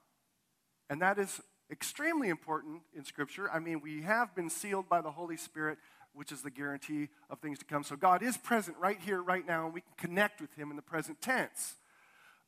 And 0.89 1.01
that 1.01 1.17
is 1.17 1.41
extremely 1.71 2.29
important 2.29 2.81
in 2.95 3.03
Scripture. 3.03 3.49
I 3.51 3.59
mean, 3.59 3.81
we 3.81 4.01
have 4.03 4.35
been 4.35 4.49
sealed 4.49 4.89
by 4.89 5.01
the 5.01 5.11
Holy 5.11 5.37
Spirit 5.37 5.77
which 6.17 6.31
is 6.31 6.41
the 6.41 6.49
guarantee 6.49 7.09
of 7.29 7.39
things 7.39 7.59
to 7.59 7.65
come. 7.65 7.83
So 7.83 7.95
God 7.95 8.23
is 8.23 8.37
present 8.37 8.75
right 8.79 8.99
here, 8.99 9.21
right 9.21 9.45
now, 9.45 9.65
and 9.65 9.73
we 9.73 9.81
can 9.81 9.93
connect 9.97 10.41
with 10.41 10.53
Him 10.55 10.71
in 10.71 10.75
the 10.75 10.81
present 10.81 11.21
tense. 11.21 11.75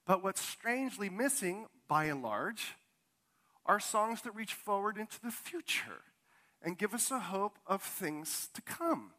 But 0.08 0.24
what's 0.24 0.42
strangely 0.42 1.08
missing, 1.08 1.68
by 1.88 2.06
and 2.06 2.24
large, 2.24 2.74
are 3.68 3.80
songs 3.80 4.24
that 4.24 4.34
reach 4.34 4.56
forward 4.56 4.98
into 4.98 5.22
the 5.22 5.30
future 5.30 6.02
and 6.64 6.80
give 6.80 6.96
us 6.96 7.12
a 7.12 7.20
hope 7.20 7.60
of 7.68 7.84
things 7.84 8.50
to 8.56 8.62
come. 8.64 9.12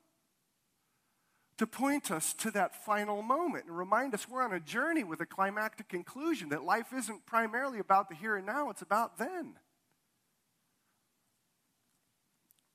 To 1.61 1.67
point 1.67 2.11
us 2.11 2.33
to 2.39 2.51
that 2.53 2.87
final 2.87 3.21
moment 3.21 3.67
and 3.67 3.77
remind 3.77 4.15
us 4.15 4.27
we're 4.27 4.43
on 4.43 4.55
a 4.55 4.61
journey 4.61 5.05
with 5.05 5.21
a 5.21 5.27
climactic 5.27 5.91
conclusion, 5.91 6.49
that 6.49 6.65
life 6.65 6.87
isn't 6.97 7.27
primarily 7.27 7.79
about 7.79 8.09
the 8.09 8.15
here 8.15 8.35
and 8.37 8.47
now, 8.47 8.71
it's 8.71 8.81
about 8.81 9.19
then. 9.19 9.57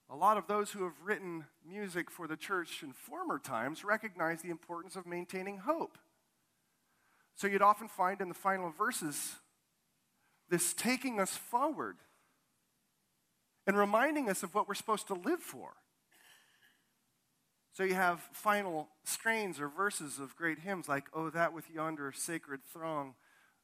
A 0.07 0.15
lot 0.15 0.37
of 0.37 0.45
those 0.45 0.69
who 0.69 0.83
have 0.83 0.93
written 1.03 1.45
music 1.67 2.11
for 2.11 2.27
the 2.27 2.37
church 2.37 2.83
in 2.83 2.93
former 2.93 3.39
times 3.39 3.83
recognize 3.83 4.43
the 4.43 4.51
importance 4.51 4.95
of 4.95 5.07
maintaining 5.07 5.57
hope. 5.57 5.97
So 7.33 7.47
you'd 7.47 7.63
often 7.63 7.87
find 7.87 8.21
in 8.21 8.27
the 8.27 8.35
final 8.35 8.69
verses 8.69 9.37
this 10.47 10.75
taking 10.75 11.19
us 11.19 11.35
forward 11.35 11.97
and 13.65 13.75
reminding 13.75 14.29
us 14.29 14.43
of 14.43 14.53
what 14.53 14.67
we're 14.67 14.75
supposed 14.75 15.07
to 15.07 15.15
live 15.15 15.39
for. 15.39 15.71
So 17.75 17.83
you 17.83 17.95
have 17.95 18.21
final 18.31 18.87
strains 19.03 19.59
or 19.59 19.67
verses 19.67 20.17
of 20.17 20.33
great 20.37 20.59
hymns 20.59 20.87
like, 20.87 21.07
Oh, 21.13 21.29
that 21.31 21.51
with 21.51 21.69
yonder 21.69 22.13
sacred 22.13 22.61
throng 22.71 23.15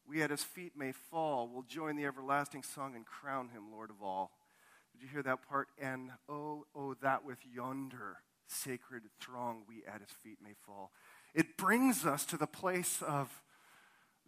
we 0.05 0.21
at 0.21 0.31
his 0.31 0.43
feet 0.43 0.73
may 0.75 0.91
fall, 0.91 1.47
will 1.47 1.63
join 1.63 1.95
the 1.95 2.03
everlasting 2.03 2.63
song 2.63 2.93
and 2.93 3.05
crown 3.05 3.49
him 3.49 3.71
Lord 3.71 3.89
of 3.89 4.03
all. 4.03 4.31
Did 4.91 5.03
you 5.03 5.07
hear 5.07 5.23
that 5.23 5.47
part? 5.47 5.69
And 5.81 6.09
oh, 6.27 6.65
oh, 6.75 6.93
that 6.95 7.23
with 7.23 7.37
yonder 7.55 8.17
sacred 8.47 9.03
throng 9.21 9.61
we 9.65 9.83
at 9.87 10.01
his 10.01 10.11
feet 10.21 10.39
may 10.43 10.55
fall. 10.65 10.91
It 11.33 11.55
brings 11.55 12.05
us 12.05 12.25
to 12.25 12.37
the 12.37 12.47
place 12.47 13.01
of 13.01 13.41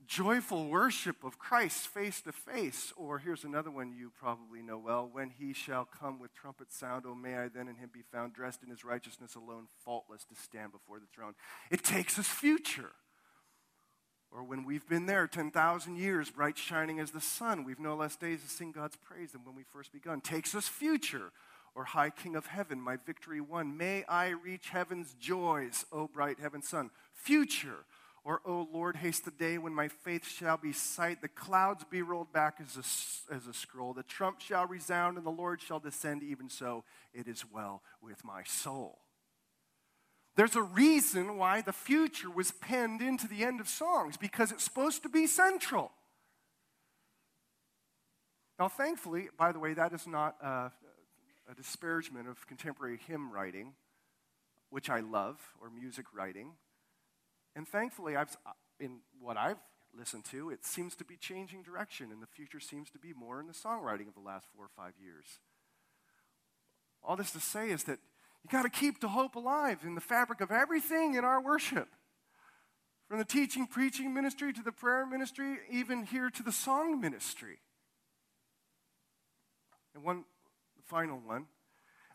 joyful 0.07 0.67
worship 0.67 1.23
of 1.23 1.39
Christ 1.39 1.87
face 1.87 2.21
to 2.21 2.31
face. 2.31 2.93
Or 2.95 3.19
here's 3.19 3.43
another 3.43 3.71
one 3.71 3.93
you 3.93 4.11
probably 4.19 4.61
know 4.61 4.77
well 4.77 5.09
when 5.11 5.29
he 5.29 5.53
shall 5.53 5.85
come 5.85 6.19
with 6.19 6.33
trumpet 6.33 6.71
sound, 6.71 7.05
oh, 7.07 7.15
may 7.15 7.35
I 7.35 7.47
then 7.47 7.67
in 7.67 7.75
him 7.75 7.89
be 7.93 8.03
found 8.11 8.33
dressed 8.33 8.63
in 8.63 8.69
his 8.69 8.83
righteousness 8.83 9.35
alone, 9.35 9.67
faultless 9.83 10.23
to 10.25 10.35
stand 10.35 10.71
before 10.71 10.99
the 10.99 11.05
throne. 11.13 11.33
It 11.71 11.83
takes 11.83 12.17
us 12.19 12.27
future. 12.27 12.91
Or 14.31 14.43
when 14.43 14.65
we've 14.65 14.87
been 14.87 15.05
there 15.05 15.27
10,000 15.27 15.95
years, 15.95 16.31
bright 16.31 16.57
shining 16.57 16.99
as 16.99 17.11
the 17.11 17.21
sun, 17.21 17.63
we've 17.63 17.79
no 17.79 17.95
less 17.95 18.15
days 18.15 18.41
to 18.41 18.49
sing 18.49 18.71
God's 18.71 18.95
praise 18.95 19.31
than 19.31 19.45
when 19.45 19.55
we 19.55 19.63
first 19.63 19.91
begun. 19.91 20.21
Takes 20.21 20.55
us 20.55 20.67
future. 20.67 21.31
Or 21.75 21.85
High 21.85 22.09
King 22.09 22.35
of 22.35 22.47
Heaven, 22.47 22.79
my 22.79 22.97
victory 22.97 23.41
won. 23.41 23.77
May 23.77 24.03
I 24.05 24.29
reach 24.29 24.69
heaven's 24.69 25.13
joys, 25.15 25.85
O 25.91 26.07
bright 26.07 26.39
heaven's 26.39 26.67
sun. 26.67 26.91
Future. 27.13 27.85
Or, 28.25 28.39
O 28.45 28.69
Lord, 28.71 28.95
haste 28.95 29.25
the 29.25 29.31
day 29.31 29.57
when 29.57 29.73
my 29.73 29.89
faith 29.89 30.25
shall 30.25 30.55
be 30.55 30.71
sight. 30.71 31.21
The 31.21 31.27
clouds 31.27 31.83
be 31.83 32.01
rolled 32.01 32.31
back 32.31 32.59
as 32.61 32.77
a, 32.77 33.33
as 33.33 33.47
a 33.47 33.53
scroll. 33.53 33.93
The 33.93 34.03
trump 34.03 34.39
shall 34.39 34.65
resound 34.65 35.17
and 35.17 35.25
the 35.25 35.29
Lord 35.29 35.61
shall 35.61 35.79
descend. 35.79 36.23
Even 36.23 36.49
so, 36.49 36.85
it 37.13 37.27
is 37.27 37.43
well 37.51 37.81
with 38.01 38.23
my 38.23 38.43
soul. 38.43 38.99
There's 40.35 40.55
a 40.55 40.63
reason 40.63 41.37
why 41.37 41.61
the 41.61 41.73
future 41.73 42.29
was 42.29 42.51
penned 42.51 43.01
into 43.01 43.27
the 43.27 43.43
end 43.43 43.59
of 43.59 43.67
songs, 43.67 44.17
because 44.17 44.51
it's 44.51 44.63
supposed 44.63 45.03
to 45.03 45.09
be 45.09 45.27
central. 45.27 45.91
Now, 48.57 48.69
thankfully, 48.69 49.29
by 49.37 49.51
the 49.51 49.59
way, 49.59 49.73
that 49.73 49.93
is 49.93 50.07
not 50.07 50.37
a, 50.41 50.71
a 51.51 51.55
disparagement 51.55 52.27
of 52.27 52.47
contemporary 52.47 52.99
hymn 53.05 53.31
writing, 53.31 53.73
which 54.69 54.89
I 54.89 55.01
love, 55.01 55.39
or 55.61 55.69
music 55.69 56.05
writing. 56.15 56.53
And 57.55 57.67
thankfully, 57.67 58.15
I've, 58.15 58.35
uh, 58.45 58.51
in 58.79 58.99
what 59.19 59.37
I've 59.37 59.57
listened 59.97 60.25
to, 60.25 60.49
it 60.49 60.65
seems 60.65 60.95
to 60.95 61.05
be 61.05 61.15
changing 61.15 61.63
direction, 61.63 62.11
and 62.11 62.21
the 62.21 62.27
future 62.27 62.59
seems 62.59 62.89
to 62.91 62.99
be 62.99 63.13
more 63.13 63.39
in 63.39 63.47
the 63.47 63.53
songwriting 63.53 64.07
of 64.07 64.15
the 64.15 64.21
last 64.25 64.47
four 64.55 64.65
or 64.65 64.71
five 64.75 64.93
years. 65.01 65.25
All 67.03 67.15
this 67.15 67.31
to 67.31 67.39
say 67.39 67.69
is 67.69 67.83
that 67.83 67.99
you 68.43 68.49
got 68.49 68.63
to 68.63 68.69
keep 68.69 68.99
the 68.99 69.09
hope 69.09 69.35
alive 69.35 69.79
in 69.85 69.95
the 69.95 70.01
fabric 70.01 70.41
of 70.41 70.51
everything 70.51 71.15
in 71.15 71.23
our 71.23 71.41
worship. 71.41 71.89
From 73.07 73.19
the 73.19 73.25
teaching, 73.25 73.67
preaching 73.67 74.13
ministry 74.13 74.53
to 74.53 74.63
the 74.63 74.71
prayer 74.71 75.05
ministry, 75.05 75.57
even 75.69 76.03
here 76.03 76.29
to 76.29 76.43
the 76.43 76.51
song 76.51 76.99
ministry. 76.99 77.59
And 79.93 80.03
one 80.03 80.23
final 80.85 81.19
one. 81.19 81.45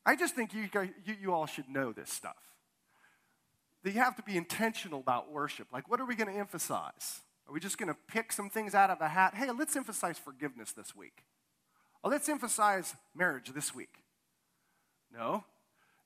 I 0.05 0.17
just 0.17 0.35
think 0.35 0.55
you, 0.55 0.69
guys, 0.69 0.89
you, 1.05 1.15
you 1.21 1.33
all 1.33 1.47
should 1.47 1.69
know 1.69 1.93
this 1.93 2.11
stuff. 2.11 2.37
That 3.83 3.93
you 3.93 4.01
have 4.01 4.17
to 4.17 4.23
be 4.23 4.37
intentional 4.37 5.01
about 5.01 5.31
worship. 5.31 5.69
Like, 5.73 5.89
what 5.89 6.01
are 6.01 6.05
we 6.05 6.17
going 6.17 6.33
to 6.33 6.39
emphasize? 6.39 7.21
Are 7.47 7.53
we 7.53 7.61
just 7.61 7.79
going 7.79 7.89
to 7.89 7.97
pick 8.09 8.33
some 8.33 8.51
things 8.51 8.75
out 8.75 8.91
of 8.91 9.01
a 9.01 9.09
hat? 9.09 9.35
Hey, 9.35 9.51
let's 9.51 9.77
emphasize 9.77 10.19
forgiveness 10.19 10.73
this 10.73 10.95
week. 10.95 11.25
Or 12.03 12.11
let's 12.11 12.29
emphasize 12.29 12.95
marriage 13.15 13.53
this 13.55 13.75
week. 13.75 14.03
No, 15.13 15.45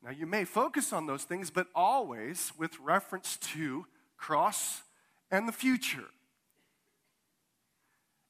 now, 0.04 0.10
you 0.10 0.26
may 0.26 0.44
focus 0.44 0.92
on 0.92 1.06
those 1.06 1.22
things, 1.22 1.50
but 1.50 1.68
always 1.74 2.52
with 2.58 2.78
reference 2.80 3.36
to 3.36 3.86
cross 4.16 4.82
and 5.30 5.46
the 5.46 5.52
future. 5.52 6.08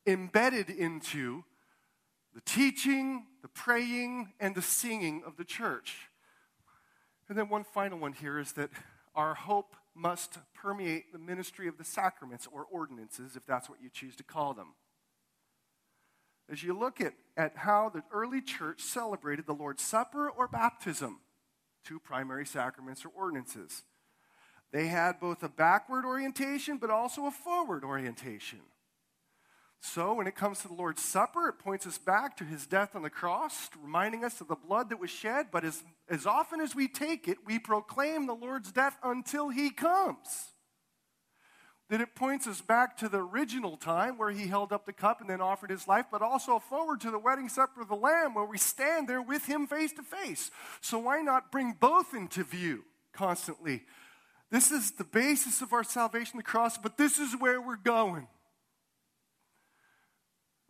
Embedded 0.07 0.68
into 0.68 1.44
the 2.35 2.42
teaching, 2.42 3.26
the 3.40 3.48
praying, 3.48 4.33
and 4.38 4.55
the 4.55 4.62
singing 4.62 5.22
of 5.24 5.37
the 5.38 5.44
church. 5.44 6.09
And 7.28 7.38
then, 7.38 7.48
one 7.48 7.64
final 7.64 7.98
one 7.98 8.12
here 8.12 8.38
is 8.38 8.52
that 8.52 8.68
our 9.14 9.35
hope 9.35 9.77
must 9.94 10.38
permeate 10.55 11.12
the 11.12 11.18
ministry 11.18 11.68
of 11.68 11.79
the 11.79 11.85
sacraments 11.85 12.48
or 12.51 12.64
ordinances, 12.64 13.37
if 13.37 13.44
that's 13.46 13.68
what 13.68 13.83
you 13.83 13.90
choose 13.90 14.16
to 14.16 14.22
call 14.22 14.55
them. 14.55 14.75
As 16.51 16.62
you 16.62 16.79
look 16.79 17.01
at, 17.01 17.14
at 17.37 17.57
how 17.59 17.88
the 17.88 18.03
early 18.12 18.40
church 18.40 18.83
celebrated 18.83 19.46
the 19.46 19.55
Lord's 19.55 19.83
Supper 19.83 20.29
or 20.29 20.48
baptism, 20.48 21.20
two 21.85 21.98
primary 21.98 22.46
sacraments 22.46 23.05
or 23.05 23.09
ordinances. 23.09 23.83
They 24.72 24.87
had 24.87 25.20
both 25.20 25.42
a 25.42 25.48
backward 25.48 26.05
orientation 26.05 26.79
but 26.79 26.90
also 26.90 27.27
a 27.27 27.31
forward 27.31 27.85
orientation. 27.85 28.61
So, 29.84 30.14
when 30.14 30.28
it 30.28 30.36
comes 30.36 30.60
to 30.60 30.68
the 30.68 30.74
Lord's 30.74 31.02
Supper, 31.02 31.48
it 31.48 31.58
points 31.58 31.88
us 31.88 31.98
back 31.98 32.36
to 32.36 32.44
his 32.44 32.68
death 32.68 32.94
on 32.94 33.02
the 33.02 33.10
cross, 33.10 33.68
reminding 33.82 34.24
us 34.24 34.40
of 34.40 34.46
the 34.46 34.54
blood 34.54 34.90
that 34.90 35.00
was 35.00 35.10
shed. 35.10 35.46
But 35.50 35.64
as, 35.64 35.82
as 36.08 36.24
often 36.24 36.60
as 36.60 36.72
we 36.72 36.86
take 36.86 37.26
it, 37.26 37.38
we 37.44 37.58
proclaim 37.58 38.26
the 38.26 38.34
Lord's 38.34 38.70
death 38.70 38.96
until 39.02 39.48
he 39.48 39.70
comes 39.70 40.52
that 41.90 42.00
it 42.00 42.14
points 42.14 42.46
us 42.46 42.62
back 42.62 42.96
to 42.96 43.08
the 43.08 43.18
original 43.18 43.76
time 43.76 44.16
where 44.16 44.30
he 44.30 44.46
held 44.46 44.72
up 44.72 44.86
the 44.86 44.92
cup 44.94 45.20
and 45.20 45.28
then 45.28 45.42
offered 45.42 45.68
his 45.68 45.88
life, 45.88 46.06
but 46.10 46.22
also 46.22 46.58
forward 46.60 47.00
to 47.00 47.10
the 47.10 47.18
wedding 47.18 47.50
supper 47.50 47.82
of 47.82 47.88
the 47.88 47.94
Lamb 47.94 48.34
where 48.34 48.46
we 48.46 48.56
stand 48.56 49.08
there 49.08 49.20
with 49.20 49.44
him 49.46 49.66
face 49.66 49.92
to 49.92 50.02
face. 50.02 50.52
So, 50.80 51.00
why 51.00 51.20
not 51.22 51.50
bring 51.50 51.76
both 51.78 52.14
into 52.14 52.44
view 52.44 52.84
constantly? 53.12 53.82
This 54.48 54.70
is 54.70 54.92
the 54.92 55.04
basis 55.04 55.60
of 55.60 55.72
our 55.72 55.84
salvation, 55.84 56.36
the 56.36 56.44
cross, 56.44 56.78
but 56.78 56.96
this 56.96 57.18
is 57.18 57.34
where 57.38 57.60
we're 57.60 57.76
going. 57.76 58.28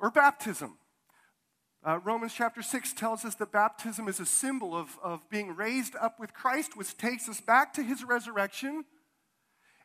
Or 0.02 0.10
baptism. 0.10 0.76
Uh, 1.82 1.98
Romans 2.04 2.34
chapter 2.34 2.60
6 2.60 2.92
tells 2.92 3.24
us 3.24 3.34
that 3.36 3.50
baptism 3.50 4.06
is 4.06 4.20
a 4.20 4.26
symbol 4.26 4.76
of, 4.76 4.98
of 5.02 5.28
being 5.30 5.56
raised 5.56 5.96
up 5.96 6.20
with 6.20 6.34
Christ, 6.34 6.76
which 6.76 6.96
takes 6.98 7.26
us 7.26 7.40
back 7.40 7.72
to 7.74 7.82
his 7.82 8.04
resurrection 8.04 8.84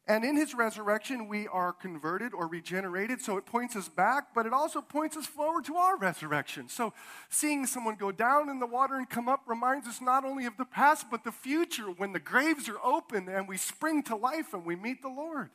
and 0.10 0.24
in 0.24 0.38
his 0.38 0.54
resurrection, 0.54 1.28
we 1.28 1.50
are 1.50 1.74
converted 1.74 2.34
or 2.34 2.48
regenerated. 2.48 3.22
So 3.22 3.36
it 3.36 3.46
points 3.46 3.76
us 3.76 3.90
back, 3.90 4.34
but 4.34 4.46
it 4.46 4.54
also 4.54 4.80
points 4.80 5.18
us 5.18 5.26
forward 5.26 5.66
to 5.66 5.76
our 5.76 5.98
resurrection. 5.98 6.70
So 6.70 6.94
seeing 7.30 7.66
someone 7.66 7.96
go 7.96 8.14
down 8.14 8.48
in 8.48 8.60
the 8.60 8.66
water 8.66 8.96
and 8.96 9.10
come 9.10 9.28
up 9.28 9.42
reminds 9.48 9.86
us 9.86 10.00
not 10.00 10.24
only 10.24 10.46
of 10.46 10.56
the 10.56 10.66
past, 10.66 11.08
but 11.12 11.26
the 11.26 11.32
future 11.34 11.92
when 11.92 12.14
the 12.14 12.20
graves 12.20 12.70
are 12.70 12.80
open 12.82 13.28
and 13.28 13.50
we 13.50 13.58
spring 13.58 14.02
to 14.04 14.16
life 14.16 14.54
and 14.54 14.66
we 14.66 14.78
meet 14.78 15.02
the 15.02 15.10
Lord. 15.10 15.50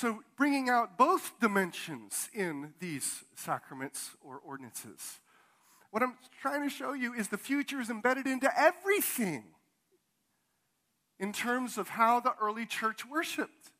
So 0.00 0.22
bringing 0.36 0.68
out 0.68 0.96
both 0.96 1.40
dimensions 1.40 2.28
in 2.32 2.72
these 2.78 3.24
sacraments 3.34 4.10
or 4.22 4.40
ordinances. 4.46 5.18
What 5.90 6.04
I'm 6.04 6.14
trying 6.40 6.62
to 6.62 6.70
show 6.70 6.92
you 6.92 7.14
is 7.14 7.26
the 7.26 7.36
future 7.36 7.80
is 7.80 7.90
embedded 7.90 8.24
into 8.24 8.48
everything 8.56 9.42
in 11.18 11.32
terms 11.32 11.78
of 11.78 11.88
how 11.88 12.20
the 12.20 12.32
early 12.40 12.64
church 12.64 13.04
worshiped. 13.10 13.72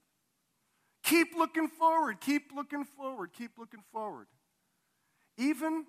Keep 1.05 1.37
looking 1.37 1.69
forward, 1.69 2.21
keep 2.21 2.51
looking 2.53 2.85
forward, 2.85 3.31
keep 3.33 3.53
looking 3.57 3.85
forward. 3.93 4.27
Even 5.37 5.85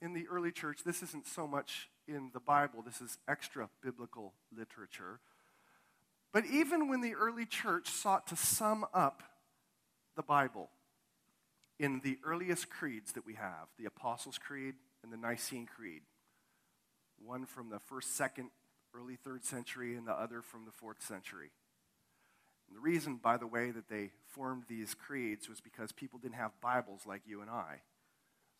in 0.00 0.14
the 0.14 0.26
early 0.28 0.52
church, 0.52 0.84
this 0.86 1.02
isn't 1.02 1.26
so 1.26 1.46
much 1.46 1.90
in 2.08 2.30
the 2.32 2.40
Bible, 2.40 2.80
this 2.80 3.02
is 3.02 3.18
extra 3.28 3.68
biblical 3.82 4.32
literature. 4.56 5.20
But 6.32 6.46
even 6.46 6.88
when 6.88 7.02
the 7.02 7.14
early 7.14 7.44
church 7.44 7.90
sought 7.90 8.26
to 8.28 8.36
sum 8.36 8.86
up 8.94 9.22
the 10.16 10.22
Bible 10.22 10.70
in 11.78 12.00
the 12.02 12.18
earliest 12.24 12.70
creeds 12.70 13.12
that 13.12 13.26
we 13.26 13.34
have, 13.34 13.68
the 13.78 13.84
Apostles' 13.84 14.38
Creed 14.38 14.74
and 15.02 15.12
the 15.12 15.16
Nicene 15.16 15.66
Creed, 15.66 16.02
one 17.22 17.44
from 17.44 17.68
the 17.68 17.78
first, 17.78 18.16
second 18.16 18.50
early 18.94 19.16
third 19.16 19.44
century 19.44 19.94
and 19.94 20.06
the 20.06 20.12
other 20.12 20.40
from 20.40 20.64
the 20.64 20.72
fourth 20.72 21.02
century. 21.02 21.50
And 22.68 22.76
the 22.76 22.80
reason, 22.80 23.20
by 23.22 23.36
the 23.36 23.46
way, 23.46 23.70
that 23.70 23.88
they 23.88 24.10
formed 24.32 24.64
these 24.68 24.94
creeds 24.94 25.48
was 25.48 25.60
because 25.60 25.92
people 25.92 26.18
didn't 26.18 26.36
have 26.36 26.52
Bibles 26.60 27.02
like 27.06 27.22
you 27.26 27.42
and 27.42 27.50
I. 27.50 27.82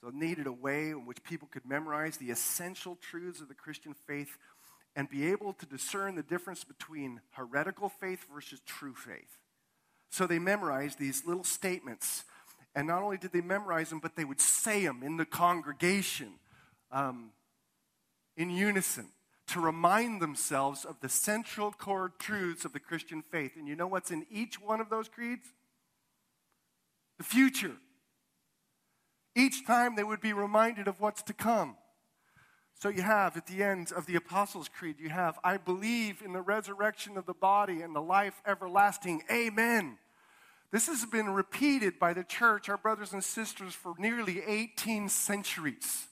So 0.01 0.09
it 0.09 0.15
needed 0.15 0.47
a 0.47 0.53
way 0.53 0.91
in 0.91 1.07
which 1.07 1.25
people 1.25 1.49
could 1.51 1.65
memorize 1.65 2.19
the 2.19 2.31
essential 2.31 2.97
truths 2.97 3.41
of 3.41 3.49
the 3.49 3.55
Christian 3.55 3.95
faith 3.95 4.37
and 4.95 5.09
be 5.09 5.27
able 5.27 5.55
to 5.55 5.67
discern 5.67 6.15
the 6.15 6.23
difference 6.23 6.65
between 6.65 7.21
heretical 7.31 7.89
faith 7.89 8.27
versus 8.33 8.61
true 8.67 8.95
faith. 8.95 9.39
So 10.17 10.27
they 10.27 10.39
memorized 10.39 10.99
these 10.99 11.27
little 11.27 11.45
statements. 11.45 12.25
And 12.75 12.87
not 12.87 13.03
only 13.03 13.19
did 13.19 13.33
they 13.33 13.43
memorize 13.43 13.91
them, 13.91 13.99
but 13.99 14.17
they 14.17 14.25
would 14.25 14.41
say 14.41 14.83
them 14.83 15.03
in 15.03 15.19
the 15.19 15.27
congregation 15.27 16.39
um, 16.91 17.33
in 18.35 18.49
unison 18.49 19.09
to 19.49 19.61
remind 19.61 20.23
themselves 20.23 20.87
of 20.87 20.99
the 21.01 21.11
central 21.11 21.71
core 21.71 22.15
truths 22.19 22.65
of 22.65 22.73
the 22.73 22.81
Christian 22.81 23.21
faith. 23.21 23.57
And 23.59 23.69
you 23.69 23.77
know 23.77 23.87
what's 23.87 24.11
in 24.11 24.25
each 24.31 24.59
one 24.59 24.81
of 24.81 24.89
those 24.89 25.11
creeds? 25.11 25.49
The 27.19 27.25
future. 27.25 27.77
Each 29.35 29.67
time 29.67 29.97
they 29.97 30.05
would 30.05 30.23
be 30.23 30.33
reminded 30.33 30.89
of 30.89 30.99
what's 30.99 31.23
to 31.25 31.35
come. 31.35 31.77
So 32.81 32.89
you 32.89 33.03
have 33.03 33.37
at 33.37 33.47
the 33.49 33.63
end 33.63 33.93
of 33.95 34.07
the 34.07 34.17
Apostles' 34.17 34.71
Creed, 34.71 34.97
you 34.99 35.11
have, 35.11 35.39
I 35.45 35.59
believe 35.59 36.23
in 36.25 36.33
the 36.33 36.41
resurrection 36.41 37.19
of 37.19 37.27
the 37.27 37.35
body 37.35 37.83
and 37.83 37.95
the 37.95 38.01
life 38.01 38.41
everlasting. 38.47 39.23
Amen. 39.31 39.99
This 40.73 40.87
has 40.89 41.05
been 41.07 41.31
repeated 41.31 41.99
by 41.99 42.13
the 42.13 42.25
church, 42.25 42.69
our 42.69 42.77
brothers 42.77 43.13
and 43.13 43.23
sisters, 43.23 43.75
for 43.75 43.95
nearly 43.99 44.43
18 44.47 45.09
centuries. 45.09 46.07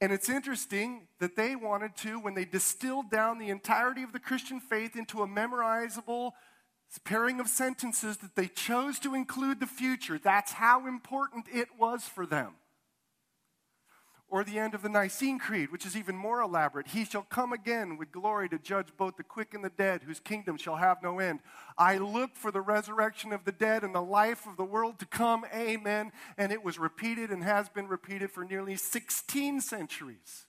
And 0.00 0.12
it's 0.12 0.28
interesting 0.28 1.08
that 1.20 1.36
they 1.36 1.56
wanted 1.56 1.96
to, 1.98 2.20
when 2.20 2.34
they 2.34 2.44
distilled 2.44 3.10
down 3.10 3.38
the 3.38 3.48
entirety 3.48 4.02
of 4.02 4.12
the 4.12 4.18
Christian 4.18 4.60
faith 4.60 4.94
into 4.94 5.22
a 5.22 5.26
memorizable 5.26 6.32
pairing 7.04 7.40
of 7.40 7.48
sentences, 7.48 8.18
that 8.18 8.36
they 8.36 8.46
chose 8.46 8.98
to 9.00 9.14
include 9.14 9.60
the 9.60 9.66
future. 9.66 10.18
That's 10.22 10.52
how 10.52 10.86
important 10.86 11.46
it 11.52 11.68
was 11.78 12.04
for 12.04 12.26
them 12.26 12.54
or 14.36 14.44
the 14.44 14.58
end 14.58 14.74
of 14.74 14.82
the 14.82 14.88
Nicene 14.90 15.38
Creed, 15.38 15.72
which 15.72 15.86
is 15.86 15.96
even 15.96 16.14
more 16.14 16.42
elaborate. 16.42 16.88
He 16.88 17.06
shall 17.06 17.22
come 17.22 17.54
again 17.54 17.96
with 17.96 18.12
glory 18.12 18.50
to 18.50 18.58
judge 18.58 18.88
both 18.98 19.16
the 19.16 19.22
quick 19.22 19.54
and 19.54 19.64
the 19.64 19.70
dead, 19.70 20.02
whose 20.02 20.20
kingdom 20.20 20.58
shall 20.58 20.76
have 20.76 21.02
no 21.02 21.20
end. 21.20 21.40
I 21.78 21.96
look 21.96 22.36
for 22.36 22.50
the 22.50 22.60
resurrection 22.60 23.32
of 23.32 23.46
the 23.46 23.52
dead 23.52 23.82
and 23.82 23.94
the 23.94 24.02
life 24.02 24.46
of 24.46 24.58
the 24.58 24.64
world 24.64 24.98
to 24.98 25.06
come. 25.06 25.46
Amen. 25.54 26.12
And 26.36 26.52
it 26.52 26.62
was 26.62 26.78
repeated 26.78 27.30
and 27.30 27.42
has 27.44 27.70
been 27.70 27.88
repeated 27.88 28.30
for 28.30 28.44
nearly 28.44 28.76
16 28.76 29.62
centuries. 29.62 30.44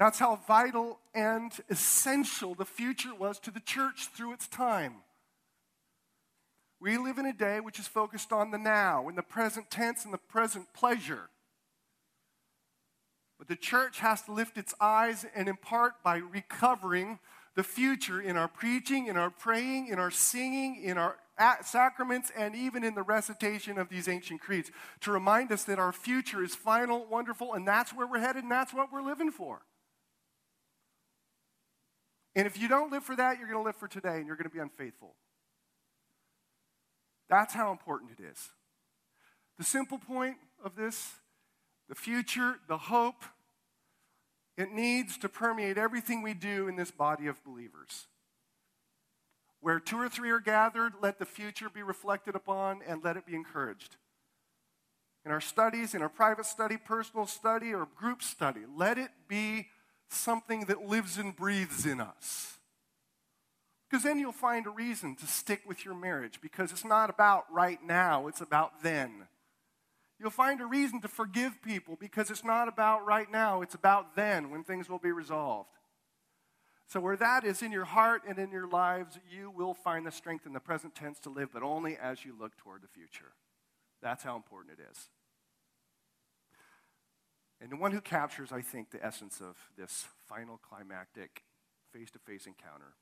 That's 0.00 0.18
how 0.18 0.40
vital 0.48 0.98
and 1.14 1.52
essential 1.70 2.56
the 2.56 2.64
future 2.64 3.14
was 3.14 3.38
to 3.38 3.52
the 3.52 3.60
church 3.60 4.08
through 4.12 4.32
its 4.32 4.48
time. 4.48 4.94
We 6.82 6.98
live 6.98 7.18
in 7.18 7.26
a 7.26 7.32
day 7.32 7.60
which 7.60 7.78
is 7.78 7.86
focused 7.86 8.32
on 8.32 8.50
the 8.50 8.58
now, 8.58 9.08
in 9.08 9.14
the 9.14 9.22
present 9.22 9.70
tense, 9.70 10.04
and 10.04 10.12
the 10.12 10.18
present 10.18 10.66
pleasure. 10.74 11.30
But 13.38 13.46
the 13.46 13.54
church 13.54 14.00
has 14.00 14.22
to 14.22 14.32
lift 14.32 14.58
its 14.58 14.74
eyes 14.80 15.24
and 15.36 15.48
in 15.48 15.58
part 15.58 16.02
by 16.02 16.16
recovering 16.16 17.20
the 17.54 17.62
future 17.62 18.20
in 18.20 18.36
our 18.36 18.48
preaching, 18.48 19.06
in 19.06 19.16
our 19.16 19.30
praying, 19.30 19.86
in 19.86 20.00
our 20.00 20.10
singing, 20.10 20.82
in 20.82 20.98
our 20.98 21.18
sacraments, 21.62 22.32
and 22.36 22.56
even 22.56 22.82
in 22.82 22.96
the 22.96 23.02
recitation 23.04 23.78
of 23.78 23.88
these 23.88 24.08
ancient 24.08 24.40
creeds 24.40 24.72
to 25.02 25.12
remind 25.12 25.52
us 25.52 25.62
that 25.62 25.78
our 25.78 25.92
future 25.92 26.42
is 26.42 26.56
final, 26.56 27.06
wonderful, 27.08 27.54
and 27.54 27.66
that's 27.66 27.94
where 27.94 28.08
we're 28.08 28.18
headed 28.18 28.42
and 28.42 28.50
that's 28.50 28.74
what 28.74 28.92
we're 28.92 29.02
living 29.02 29.30
for. 29.30 29.62
And 32.34 32.44
if 32.44 32.58
you 32.58 32.66
don't 32.66 32.90
live 32.90 33.04
for 33.04 33.14
that, 33.14 33.38
you're 33.38 33.46
going 33.46 33.60
to 33.60 33.64
live 33.64 33.76
for 33.76 33.86
today 33.86 34.16
and 34.16 34.26
you're 34.26 34.36
going 34.36 34.50
to 34.50 34.54
be 34.54 34.58
unfaithful. 34.58 35.14
That's 37.28 37.54
how 37.54 37.70
important 37.70 38.12
it 38.18 38.22
is. 38.22 38.50
The 39.58 39.64
simple 39.64 39.98
point 39.98 40.36
of 40.64 40.76
this, 40.76 41.12
the 41.88 41.94
future, 41.94 42.56
the 42.68 42.78
hope, 42.78 43.24
it 44.56 44.70
needs 44.72 45.16
to 45.18 45.28
permeate 45.28 45.78
everything 45.78 46.22
we 46.22 46.34
do 46.34 46.68
in 46.68 46.76
this 46.76 46.90
body 46.90 47.26
of 47.26 47.42
believers. 47.44 48.06
Where 49.60 49.78
two 49.78 50.00
or 50.00 50.08
three 50.08 50.30
are 50.30 50.40
gathered, 50.40 50.94
let 51.00 51.18
the 51.18 51.24
future 51.24 51.70
be 51.70 51.82
reflected 51.82 52.34
upon 52.34 52.80
and 52.86 53.02
let 53.04 53.16
it 53.16 53.26
be 53.26 53.34
encouraged. 53.34 53.96
In 55.24 55.30
our 55.30 55.40
studies, 55.40 55.94
in 55.94 56.02
our 56.02 56.08
private 56.08 56.46
study, 56.46 56.76
personal 56.76 57.26
study, 57.26 57.72
or 57.72 57.86
group 57.96 58.22
study, 58.22 58.62
let 58.76 58.98
it 58.98 59.10
be 59.28 59.68
something 60.08 60.64
that 60.64 60.82
lives 60.82 61.16
and 61.16 61.34
breathes 61.34 61.86
in 61.86 62.00
us. 62.00 62.58
Because 63.92 64.04
then 64.04 64.18
you'll 64.18 64.32
find 64.32 64.66
a 64.66 64.70
reason 64.70 65.16
to 65.16 65.26
stick 65.26 65.60
with 65.66 65.84
your 65.84 65.92
marriage 65.94 66.40
because 66.40 66.72
it's 66.72 66.84
not 66.84 67.10
about 67.10 67.44
right 67.52 67.78
now, 67.84 68.26
it's 68.26 68.40
about 68.40 68.82
then. 68.82 69.28
You'll 70.18 70.30
find 70.30 70.62
a 70.62 70.66
reason 70.66 71.02
to 71.02 71.08
forgive 71.08 71.60
people 71.60 71.98
because 72.00 72.30
it's 72.30 72.42
not 72.42 72.68
about 72.68 73.04
right 73.04 73.30
now, 73.30 73.60
it's 73.60 73.74
about 73.74 74.16
then 74.16 74.50
when 74.50 74.64
things 74.64 74.88
will 74.88 74.98
be 74.98 75.12
resolved. 75.12 75.68
So, 76.86 77.00
where 77.00 77.18
that 77.18 77.44
is 77.44 77.60
in 77.60 77.70
your 77.70 77.84
heart 77.84 78.22
and 78.26 78.38
in 78.38 78.50
your 78.50 78.66
lives, 78.66 79.18
you 79.30 79.50
will 79.50 79.74
find 79.74 80.06
the 80.06 80.10
strength 80.10 80.46
in 80.46 80.54
the 80.54 80.60
present 80.60 80.94
tense 80.94 81.18
to 81.20 81.28
live, 81.28 81.50
but 81.52 81.62
only 81.62 81.98
as 81.98 82.24
you 82.24 82.34
look 82.38 82.56
toward 82.56 82.80
the 82.80 82.88
future. 82.88 83.34
That's 84.00 84.24
how 84.24 84.36
important 84.36 84.78
it 84.78 84.86
is. 84.90 85.10
And 87.60 87.70
the 87.70 87.76
one 87.76 87.92
who 87.92 88.00
captures, 88.00 88.52
I 88.52 88.62
think, 88.62 88.90
the 88.90 89.04
essence 89.04 89.42
of 89.42 89.58
this 89.76 90.06
final 90.26 90.58
climactic 90.66 91.42
face 91.92 92.10
to 92.12 92.18
face 92.18 92.46
encounter 92.46 92.94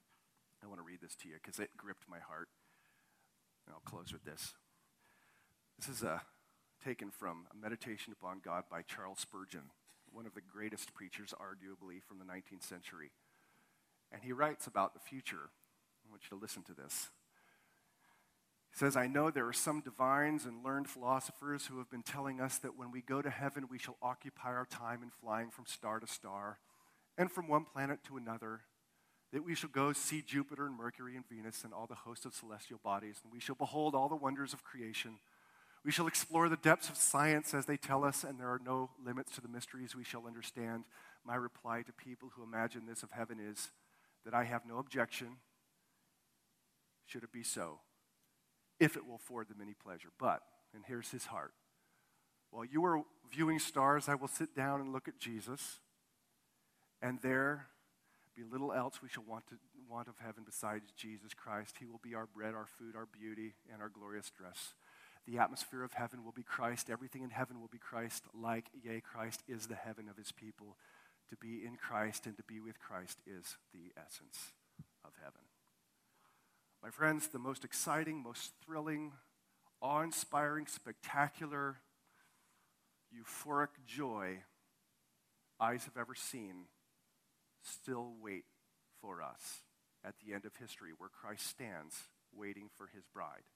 I 0.63 0.67
want 0.67 0.79
to 0.79 0.85
read 0.85 1.01
this 1.01 1.15
to 1.17 1.29
you 1.29 1.35
because 1.43 1.59
it 1.59 1.71
gripped 1.77 2.09
my 2.09 2.19
heart. 2.19 2.49
And 3.67 3.75
I'll 3.75 3.91
close 3.91 4.13
with 4.13 4.25
this. 4.25 4.55
This 5.79 5.89
is 5.89 6.03
a, 6.03 6.11
uh, 6.11 6.19
taken 6.85 7.11
from 7.11 7.47
a 7.53 7.57
meditation 7.57 8.13
upon 8.13 8.41
God 8.43 8.65
by 8.71 8.83
Charles 8.83 9.21
Spurgeon, 9.21 9.71
one 10.13 10.27
of 10.27 10.35
the 10.35 10.41
greatest 10.41 10.95
preachers, 10.95 11.35
arguably, 11.39 12.03
from 12.03 12.19
the 12.19 12.25
19th 12.25 12.63
century. 12.63 13.11
And 14.11 14.23
he 14.23 14.33
writes 14.33 14.67
about 14.67 14.95
the 14.95 15.01
future. 15.01 15.51
I 16.07 16.11
want 16.11 16.23
you 16.25 16.37
to 16.37 16.43
listen 16.43 16.63
to 16.65 16.75
this. 16.75 17.11
He 18.73 18.79
says, 18.79 18.97
I 18.97 19.09
know 19.09 19.31
there 19.31 19.49
are 19.49 19.53
some 19.53 19.81
divines 19.81 20.47
and 20.47 20.65
learned 20.65 20.89
philosophers 20.89 21.67
who 21.67 21.79
have 21.79 21.91
been 21.91 22.03
telling 22.03 22.41
us 22.41 22.57
that 22.59 22.77
when 22.77 22.91
we 22.91 23.03
go 23.03 23.21
to 23.21 23.31
heaven, 23.31 23.67
we 23.71 23.79
shall 23.79 23.97
occupy 24.01 24.49
our 24.49 24.67
time 24.67 25.03
in 25.03 25.11
flying 25.11 25.51
from 25.51 25.67
star 25.67 26.01
to 26.01 26.07
star 26.07 26.59
and 27.19 27.31
from 27.31 27.49
one 27.49 27.65
planet 27.65 27.99
to 28.05 28.17
another 28.17 28.61
that 29.33 29.45
we 29.45 29.55
shall 29.55 29.71
go 29.71 29.93
see 29.93 30.23
Jupiter 30.23 30.67
and 30.67 30.77
Mercury 30.77 31.17
and 31.17 31.29
Venus 31.29 31.65
and 31.65 31.73
all 31.73 31.87
the 31.87 31.95
host 31.95 32.27
of 32.27 32.35
celestial 32.35 32.81
bodies, 32.83 33.21
and 33.23 33.33
we 33.33 33.41
shall 33.41 33.55
behold 33.55 33.95
all 33.95 34.09
the 34.09 34.17
wonders 34.17 34.53
of 34.53 34.65
creation. 34.65 35.19
We 35.85 35.93
shall 35.93 36.07
explore 36.07 36.49
the 36.49 36.57
depths 36.57 36.89
of 36.89 36.97
science 36.97 37.55
as 37.55 37.67
they 37.67 37.77
tell 37.77 38.05
us, 38.05 38.25
and 38.25 38.39
there 38.39 38.49
are 38.49 38.61
no 38.65 38.91
limits 39.05 39.35
to 39.37 39.41
the 39.41 39.49
mysteries 39.49 39.95
we 39.95 40.05
shall 40.05 40.27
understand. 40.27 40.85
My 41.25 41.37
reply 41.37 41.83
to 41.83 41.93
people 41.93 42.31
who 42.35 42.43
imagine 42.43 42.87
this 42.87 43.03
of 43.03 43.13
heaven 43.13 43.39
is 43.41 43.71
that 44.25 44.35
I 44.35 44.45
have 44.45 44.67
no 44.67 44.79
objection, 44.79 45.37
should 47.07 47.23
it 47.23 47.33
be 47.33 47.43
so, 47.43 47.79
if 48.79 48.97
it 48.97 49.07
will 49.07 49.17
afford 49.17 49.49
them 49.49 49.59
any 49.63 49.75
pleasure. 49.75 50.11
But, 50.19 50.43
and 50.75 50.85
here's 50.87 51.11
his 51.11 51.27
heart 51.27 51.53
while 52.51 52.65
you 52.65 52.85
are 52.85 53.03
viewing 53.31 53.59
stars, 53.59 54.09
I 54.09 54.17
will 54.17 54.29
sit 54.29 54.55
down 54.55 54.81
and 54.81 54.93
look 54.93 55.09
at 55.09 55.19
Jesus, 55.19 55.79
and 57.01 57.21
there 57.23 57.67
be 58.41 58.51
little 58.51 58.73
else 58.73 59.03
we 59.03 59.09
shall 59.09 59.25
want, 59.25 59.47
to, 59.49 59.57
want 59.89 60.09
of 60.09 60.15
heaven 60.19 60.45
besides 60.47 60.93
Jesus 60.97 61.35
Christ. 61.35 61.77
He 61.79 61.87
will 61.87 62.01
be 62.03 62.15
our 62.15 62.27
bread, 62.27 62.55
our 62.55 62.67
food, 62.67 62.97
our 62.97 63.07
beauty, 63.07 63.55
and 63.73 63.83
our 63.83 63.91
glorious 63.91 64.31
dress. 64.31 64.75
The 65.27 65.39
atmosphere 65.39 65.85
of 65.85 65.93
heaven 65.93 66.25
will 66.25 66.33
be 66.33 66.43
Christ. 66.43 66.89
Everything 66.89 67.23
in 67.23 67.31
heaven 67.31 67.61
will 67.61 67.69
be 67.69 67.79
Christ, 67.79 68.25
like, 68.33 68.67
yea, 68.83 69.01
Christ 69.01 69.43
is 69.47 69.67
the 69.67 69.75
heaven 69.75 70.09
of 70.09 70.17
his 70.17 70.33
people. 70.33 70.77
To 71.29 71.37
be 71.37 71.65
in 71.65 71.77
Christ 71.77 72.27
and 72.27 72.37
to 72.39 72.43
be 72.43 72.61
with 72.61 72.81
Christ 72.81 73.19
is 73.27 73.57
the 73.73 73.93
essence 73.97 74.53
of 75.05 75.13
heaven. 75.23 75.43
My 76.83 76.91
friends, 76.91 77.29
the 77.29 77.39
most 77.39 77.65
exciting, 77.65 78.23
most 78.23 78.53
thrilling, 78.65 79.13
awe 79.83 80.01
inspiring, 80.01 80.67
spectacular, 80.67 81.77
euphoric 83.15 83.85
joy 83.87 84.39
eyes 85.61 85.85
have 85.85 85.99
ever 85.99 86.15
seen 86.15 86.65
still 87.63 88.15
wait 88.21 88.45
for 89.01 89.23
us 89.23 89.65
at 90.05 90.15
the 90.25 90.33
end 90.33 90.45
of 90.45 90.57
history 90.57 90.91
where 90.97 91.11
Christ 91.11 91.47
stands 91.47 92.09
waiting 92.35 92.69
for 92.77 92.89
his 92.95 93.05
bride. 93.13 93.49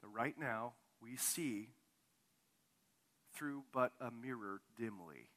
But 0.00 0.08
right 0.08 0.34
now, 0.38 0.74
we 1.00 1.16
see 1.16 1.68
through 3.34 3.64
but 3.72 3.92
a 4.00 4.10
mirror 4.10 4.60
dimly. 4.76 5.28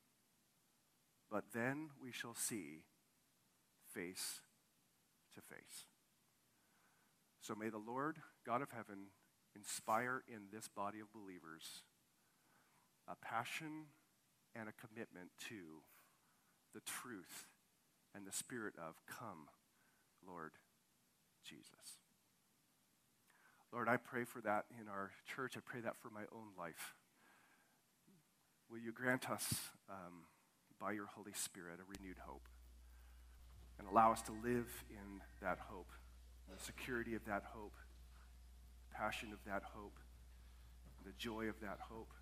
But 1.31 1.45
then 1.53 1.89
we 2.01 2.11
shall 2.11 2.35
see 2.35 2.83
face 3.93 4.41
to 5.33 5.41
face. 5.41 5.85
So 7.41 7.55
may 7.55 7.69
the 7.69 7.77
Lord, 7.77 8.17
God 8.45 8.61
of 8.61 8.71
heaven, 8.71 9.07
inspire 9.55 10.23
in 10.27 10.47
this 10.51 10.67
body 10.67 10.99
of 10.99 11.13
believers 11.13 11.83
a 13.07 13.15
passion 13.15 13.87
and 14.55 14.67
a 14.67 14.73
commitment 14.73 15.29
to 15.47 15.83
the 16.75 16.81
truth 16.81 17.47
and 18.13 18.27
the 18.27 18.31
spirit 18.31 18.75
of 18.77 18.95
come, 19.07 19.47
Lord 20.27 20.51
Jesus. 21.43 21.97
Lord, 23.73 23.89
I 23.89 23.97
pray 23.97 24.25
for 24.25 24.41
that 24.41 24.65
in 24.79 24.87
our 24.87 25.11
church. 25.35 25.55
I 25.57 25.61
pray 25.65 25.81
that 25.81 25.97
for 25.97 26.09
my 26.09 26.23
own 26.31 26.53
life. 26.57 26.93
Will 28.69 28.79
you 28.79 28.91
grant 28.91 29.29
us, 29.29 29.53
um, 29.89 30.27
by 30.79 30.91
your 30.91 31.07
Holy 31.07 31.33
Spirit, 31.33 31.79
a 31.79 31.99
renewed 31.99 32.17
hope 32.19 32.47
and 33.79 33.87
allow 33.87 34.11
us 34.11 34.21
to 34.23 34.31
live 34.31 34.83
in 34.89 35.21
that 35.41 35.59
hope, 35.59 35.89
the 36.49 36.63
security 36.63 37.15
of 37.15 37.25
that 37.25 37.43
hope, 37.53 37.73
the 38.89 38.95
passion 38.95 39.29
of 39.33 39.39
that 39.45 39.63
hope, 39.73 39.99
the 41.05 41.11
joy 41.17 41.45
of 41.45 41.59
that 41.61 41.79
hope. 41.89 42.13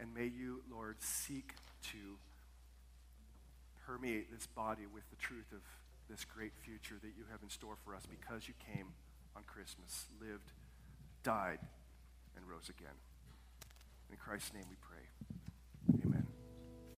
And 0.00 0.12
may 0.14 0.26
you, 0.26 0.62
Lord, 0.70 0.96
seek 1.00 1.54
to 1.92 2.18
permeate 3.86 4.32
this 4.32 4.46
body 4.46 4.82
with 4.92 5.08
the 5.10 5.16
truth 5.16 5.52
of 5.52 5.62
this 6.10 6.24
great 6.24 6.52
future 6.58 6.96
that 7.00 7.14
you 7.16 7.24
have 7.30 7.42
in 7.42 7.50
store 7.50 7.76
for 7.84 7.94
us 7.94 8.02
because 8.06 8.48
you 8.48 8.54
came 8.74 8.88
on 9.36 9.42
Christmas, 9.46 10.06
lived, 10.20 10.52
died, 11.22 11.58
and 12.36 12.44
rose 12.48 12.68
again. 12.68 12.98
In 14.10 14.16
Christ's 14.16 14.52
name 14.52 14.64
we 14.68 14.76
pray. 14.80 15.15